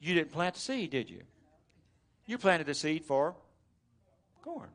[0.00, 1.22] You didn't plant the seed, did you?
[2.26, 3.34] You planted the seed for
[4.42, 4.68] corn.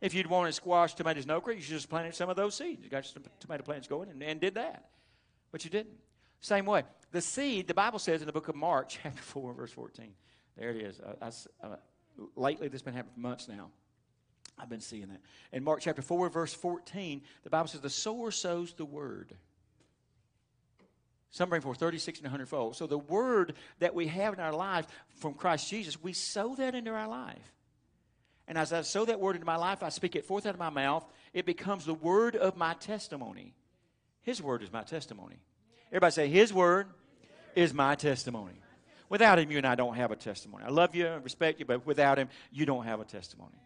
[0.00, 2.82] If you'd wanted squash, tomatoes, and okra, you should just planted some of those seeds.
[2.82, 4.90] You got some tomato plants going and, and did that.
[5.52, 5.94] But you didn't.
[6.40, 6.84] Same way.
[7.12, 10.12] The seed, the Bible says in the book of Mark, chapter 4, verse 14.
[10.56, 11.00] There it is.
[11.20, 11.26] I,
[11.66, 11.76] I,
[12.34, 13.70] lately, this has been happening for months now.
[14.58, 15.20] I've been seeing that.
[15.52, 19.34] In Mark chapter 4, verse 14, the Bible says, The sower sows the word.
[21.36, 22.76] Some bring forth 30, 60, and 100 fold.
[22.76, 26.74] So the word that we have in our life from Christ Jesus, we sow that
[26.74, 27.52] into our life.
[28.48, 30.58] And as I sow that word into my life, I speak it forth out of
[30.58, 31.04] my mouth.
[31.34, 33.52] It becomes the word of my testimony.
[34.22, 35.36] His word is my testimony.
[35.90, 36.86] Everybody say, His word
[37.54, 38.54] is my testimony.
[39.10, 40.64] Without Him, you and I don't have a testimony.
[40.64, 43.56] I love you, and respect you, but without Him, you don't have a testimony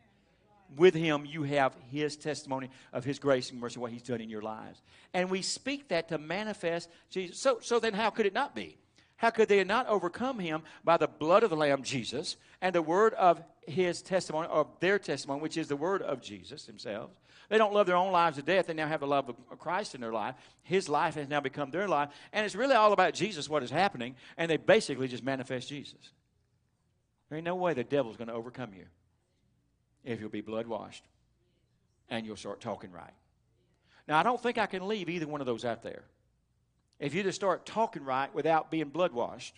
[0.76, 4.30] with him, you have his testimony of his grace and mercy, what he's done in
[4.30, 4.80] your lives.
[5.12, 7.38] And we speak that to manifest Jesus.
[7.38, 8.76] So, so then, how could it not be?
[9.16, 12.82] How could they not overcome him by the blood of the Lamb, Jesus, and the
[12.82, 17.10] word of his testimony, of their testimony, which is the word of Jesus himself?
[17.50, 18.68] They don't love their own lives to death.
[18.68, 20.36] They now have the love of Christ in their life.
[20.62, 22.10] His life has now become their life.
[22.32, 24.14] And it's really all about Jesus, what is happening.
[24.36, 26.12] And they basically just manifest Jesus.
[27.28, 28.86] There ain't no way the devil's going to overcome you
[30.04, 31.04] if you'll be blood washed
[32.08, 33.12] and you'll start talking right.
[34.08, 36.02] Now, I don't think I can leave either one of those out there.
[36.98, 39.54] If you just start talking right without being blood washed,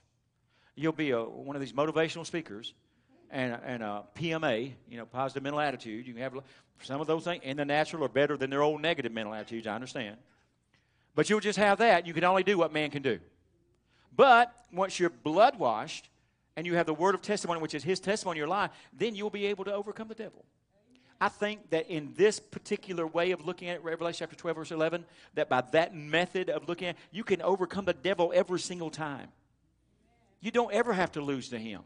[0.75, 2.75] you'll be a, one of these motivational speakers
[3.31, 6.07] and, and a PMA, you know, positive mental attitude.
[6.07, 6.35] You can have
[6.83, 9.67] some of those things in the natural are better than their old negative mental attitudes,
[9.67, 10.17] I understand.
[11.15, 12.07] But you'll just have that.
[12.07, 13.19] You can only do what man can do.
[14.15, 16.09] But once you're blood washed,
[16.57, 19.15] and you have the word of testimony, which is his testimony in your life, then
[19.15, 20.45] you'll be able to overcome the devil.
[21.21, 25.05] I think that in this particular way of looking at Revelation chapter 12, verse 11,
[25.35, 29.29] that by that method of looking at you can overcome the devil every single time.
[30.41, 31.83] You don't ever have to lose to him.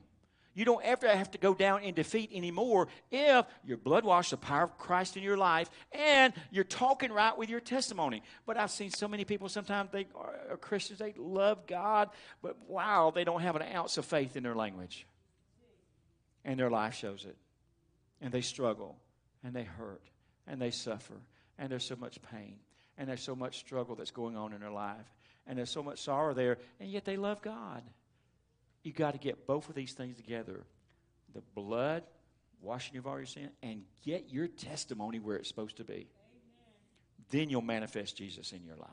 [0.57, 4.39] You don't ever have to go down in defeat anymore if you're blood washed, the
[4.39, 8.23] power of Christ in your life, and you're talking right with your testimony.
[8.47, 12.09] But I've seen so many people, sometimes they are Christians, they love God,
[12.41, 15.07] but wow, they don't have an ounce of faith in their language.
[16.43, 17.37] And their life shows it.
[18.23, 18.97] And they struggle,
[19.45, 20.09] and they hurt,
[20.47, 21.21] and they suffer,
[21.59, 22.57] and there's so much pain,
[22.97, 25.13] and there's so much struggle that's going on in their life,
[25.47, 27.83] and there's so much sorrow there, and yet they love God
[28.87, 30.65] you got to get both of these things together
[31.35, 32.03] the blood,
[32.63, 35.93] washing of all your sin, and get your testimony where it's supposed to be.
[35.93, 36.07] Amen.
[37.29, 38.89] Then you'll manifest Jesus in your life.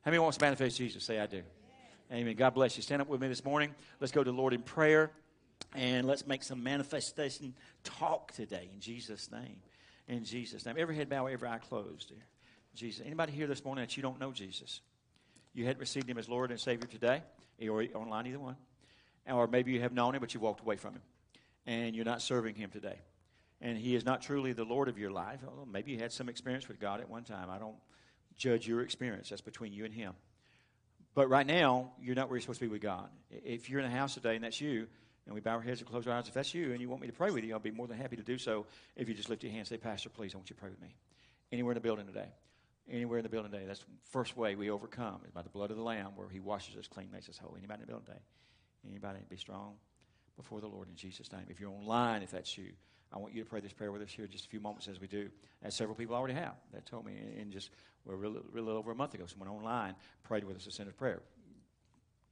[0.00, 1.04] How many wants to manifest Jesus?
[1.04, 1.42] Say, I do.
[2.10, 2.22] Amen.
[2.22, 2.34] Amen.
[2.34, 2.82] God bless you.
[2.82, 3.72] Stand up with me this morning.
[4.00, 5.12] Let's go to the Lord in prayer,
[5.76, 9.58] and let's make some manifestation talk today in Jesus' name.
[10.08, 10.76] In Jesus' name.
[10.78, 12.12] Every head bow, every eye closed.
[12.74, 13.04] Jesus.
[13.04, 14.80] Anybody here this morning that you don't know Jesus?
[15.54, 17.22] You hadn't received him as Lord and Savior today,
[17.68, 18.56] or online, either one.
[19.28, 21.02] Or maybe you have known him, but you've walked away from him.
[21.66, 22.98] And you're not serving him today.
[23.60, 25.40] And he is not truly the Lord of your life.
[25.70, 27.50] Maybe you had some experience with God at one time.
[27.50, 27.76] I don't
[28.36, 29.30] judge your experience.
[29.30, 30.12] That's between you and him.
[31.14, 33.08] But right now, you're not where you're supposed to be with God.
[33.30, 34.86] If you're in a house today and that's you,
[35.24, 37.00] and we bow our heads and close our eyes, if that's you and you want
[37.00, 39.14] me to pray with you, I'll be more than happy to do so if you
[39.14, 40.94] just lift your hand and say, Pastor, please, I want you to pray with me.
[41.50, 42.28] Anywhere in the building today.
[42.88, 43.64] Anywhere in the building today.
[43.66, 46.38] That's the first way we overcome is by the blood of the Lamb where he
[46.38, 47.54] washes us clean, makes us whole.
[47.58, 48.20] Anybody in the building today?
[48.90, 49.74] Anybody be strong
[50.36, 51.44] before the Lord in Jesus' name.
[51.48, 52.72] If you're online, if that's you,
[53.12, 55.00] I want you to pray this prayer with us here just a few moments as
[55.00, 55.28] we do,
[55.62, 56.54] as several people already have.
[56.72, 57.70] That told me in just
[58.04, 61.22] well, really over a month ago, someone online prayed with us a sinner's prayer,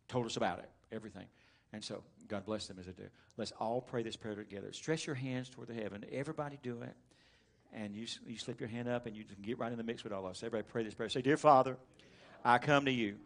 [0.08, 1.26] told us about it, everything.
[1.72, 3.08] And so God bless them as they do.
[3.36, 4.72] Let's all pray this prayer together.
[4.72, 6.04] Stretch your hands toward the heaven.
[6.12, 6.94] Everybody do it.
[7.72, 10.04] And you, you slip your hand up and you can get right in the mix
[10.04, 10.44] with all of us.
[10.44, 11.08] Everybody pray this prayer.
[11.08, 11.76] Say, Dear Father,
[12.44, 13.16] I come to you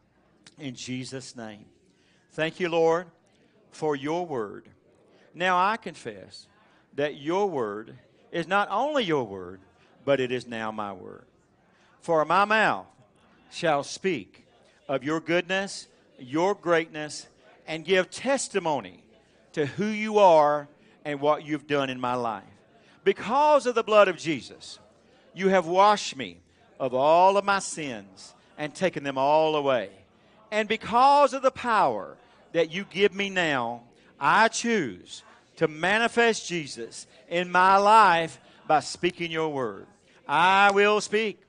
[0.59, 1.67] in Jesus' name.
[2.33, 3.07] Thank you, Lord,
[3.71, 4.69] for your word.
[5.35, 6.47] Now I confess
[6.95, 7.97] that your word
[8.33, 9.61] is not only your word,
[10.05, 11.25] but it is now my word.
[12.01, 12.87] For my mouth
[13.51, 14.47] shall speak
[14.89, 15.87] of your goodness,
[16.19, 17.29] your greatness,
[17.67, 19.05] and give testimony
[19.53, 20.69] to who you are
[21.05, 22.45] and what you've done in my life.
[23.05, 24.79] Because of the blood of Jesus,
[25.35, 26.39] you have washed me
[26.81, 29.91] of all of my sins and taken them all away.
[30.51, 32.17] And because of the power
[32.53, 33.83] that you give me now,
[34.19, 35.23] I choose
[35.57, 39.87] to manifest Jesus in my life by speaking your word.
[40.27, 41.41] I will speak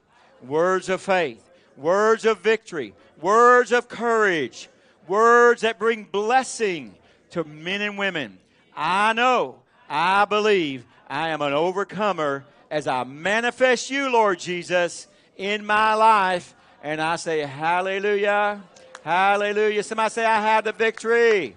[0.42, 1.44] words of faith,
[1.78, 4.70] words of victory, words of courage,
[5.08, 6.96] words that bring blessing
[7.32, 8.38] to men and women.
[8.76, 9.58] I know,
[9.90, 16.56] I believe I am an overcomer as I manifest you, Lord Jesus, in my life.
[16.82, 18.62] And I say, Hallelujah,
[19.04, 19.84] Hallelujah.
[19.84, 21.56] Somebody say, I have the victory.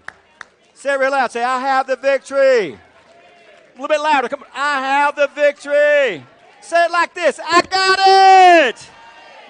[0.74, 1.30] Say it real loud.
[1.30, 2.72] Say, I have the victory.
[2.72, 2.78] A
[3.74, 4.28] little bit louder.
[4.28, 4.48] Come on.
[4.54, 6.24] I have the victory.
[6.60, 7.98] Say it like this I got
[8.68, 8.90] it.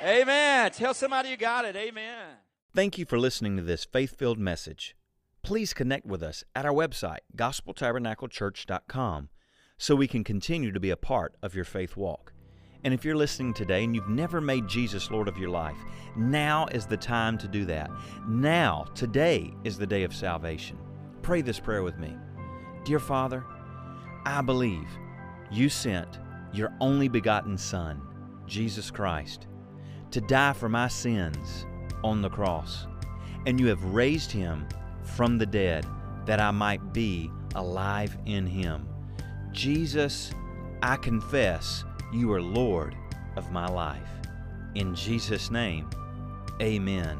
[0.03, 0.71] Amen.
[0.73, 1.77] Tell somebody you got it.
[1.77, 2.37] Amen.
[2.75, 4.97] Thank you for listening to this faith filled message.
[5.43, 9.29] Please connect with us at our website, gospeltabernaclechurch.com,
[9.77, 12.32] so we can continue to be a part of your faith walk.
[12.85, 15.77] And if you're listening today and you've never made Jesus Lord of your life,
[16.17, 17.91] now is the time to do that.
[18.27, 20.79] Now, today is the day of salvation.
[21.23, 22.13] Pray this prayer with me.
[22.85, 23.45] Dear Father,
[24.25, 24.89] I believe
[25.51, 26.19] you sent
[26.53, 28.03] your only begotten Son,
[28.47, 29.47] Jesus Christ,
[30.11, 31.67] to die for my sins
[32.03, 32.87] on the cross,
[33.47, 34.67] and you have raised him
[35.03, 35.87] from the dead
[36.27, 38.89] that I might be alive in him.
[39.53, 40.33] Jesus,
[40.83, 42.95] I confess you are Lord
[43.37, 44.09] of my life.
[44.75, 45.89] In Jesus' name,
[46.61, 47.19] amen.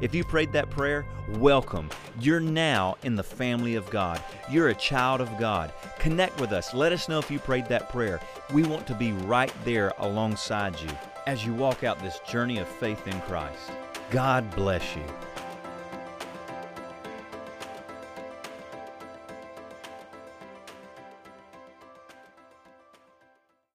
[0.00, 1.06] If you prayed that prayer,
[1.38, 1.90] welcome.
[2.20, 4.22] You're now in the family of God.
[4.48, 5.72] You're a child of God.
[5.98, 6.72] Connect with us.
[6.72, 8.20] Let us know if you prayed that prayer.
[8.52, 10.90] We want to be right there alongside you
[11.26, 13.70] as you walk out this journey of faith in Christ.
[14.10, 15.04] God bless you.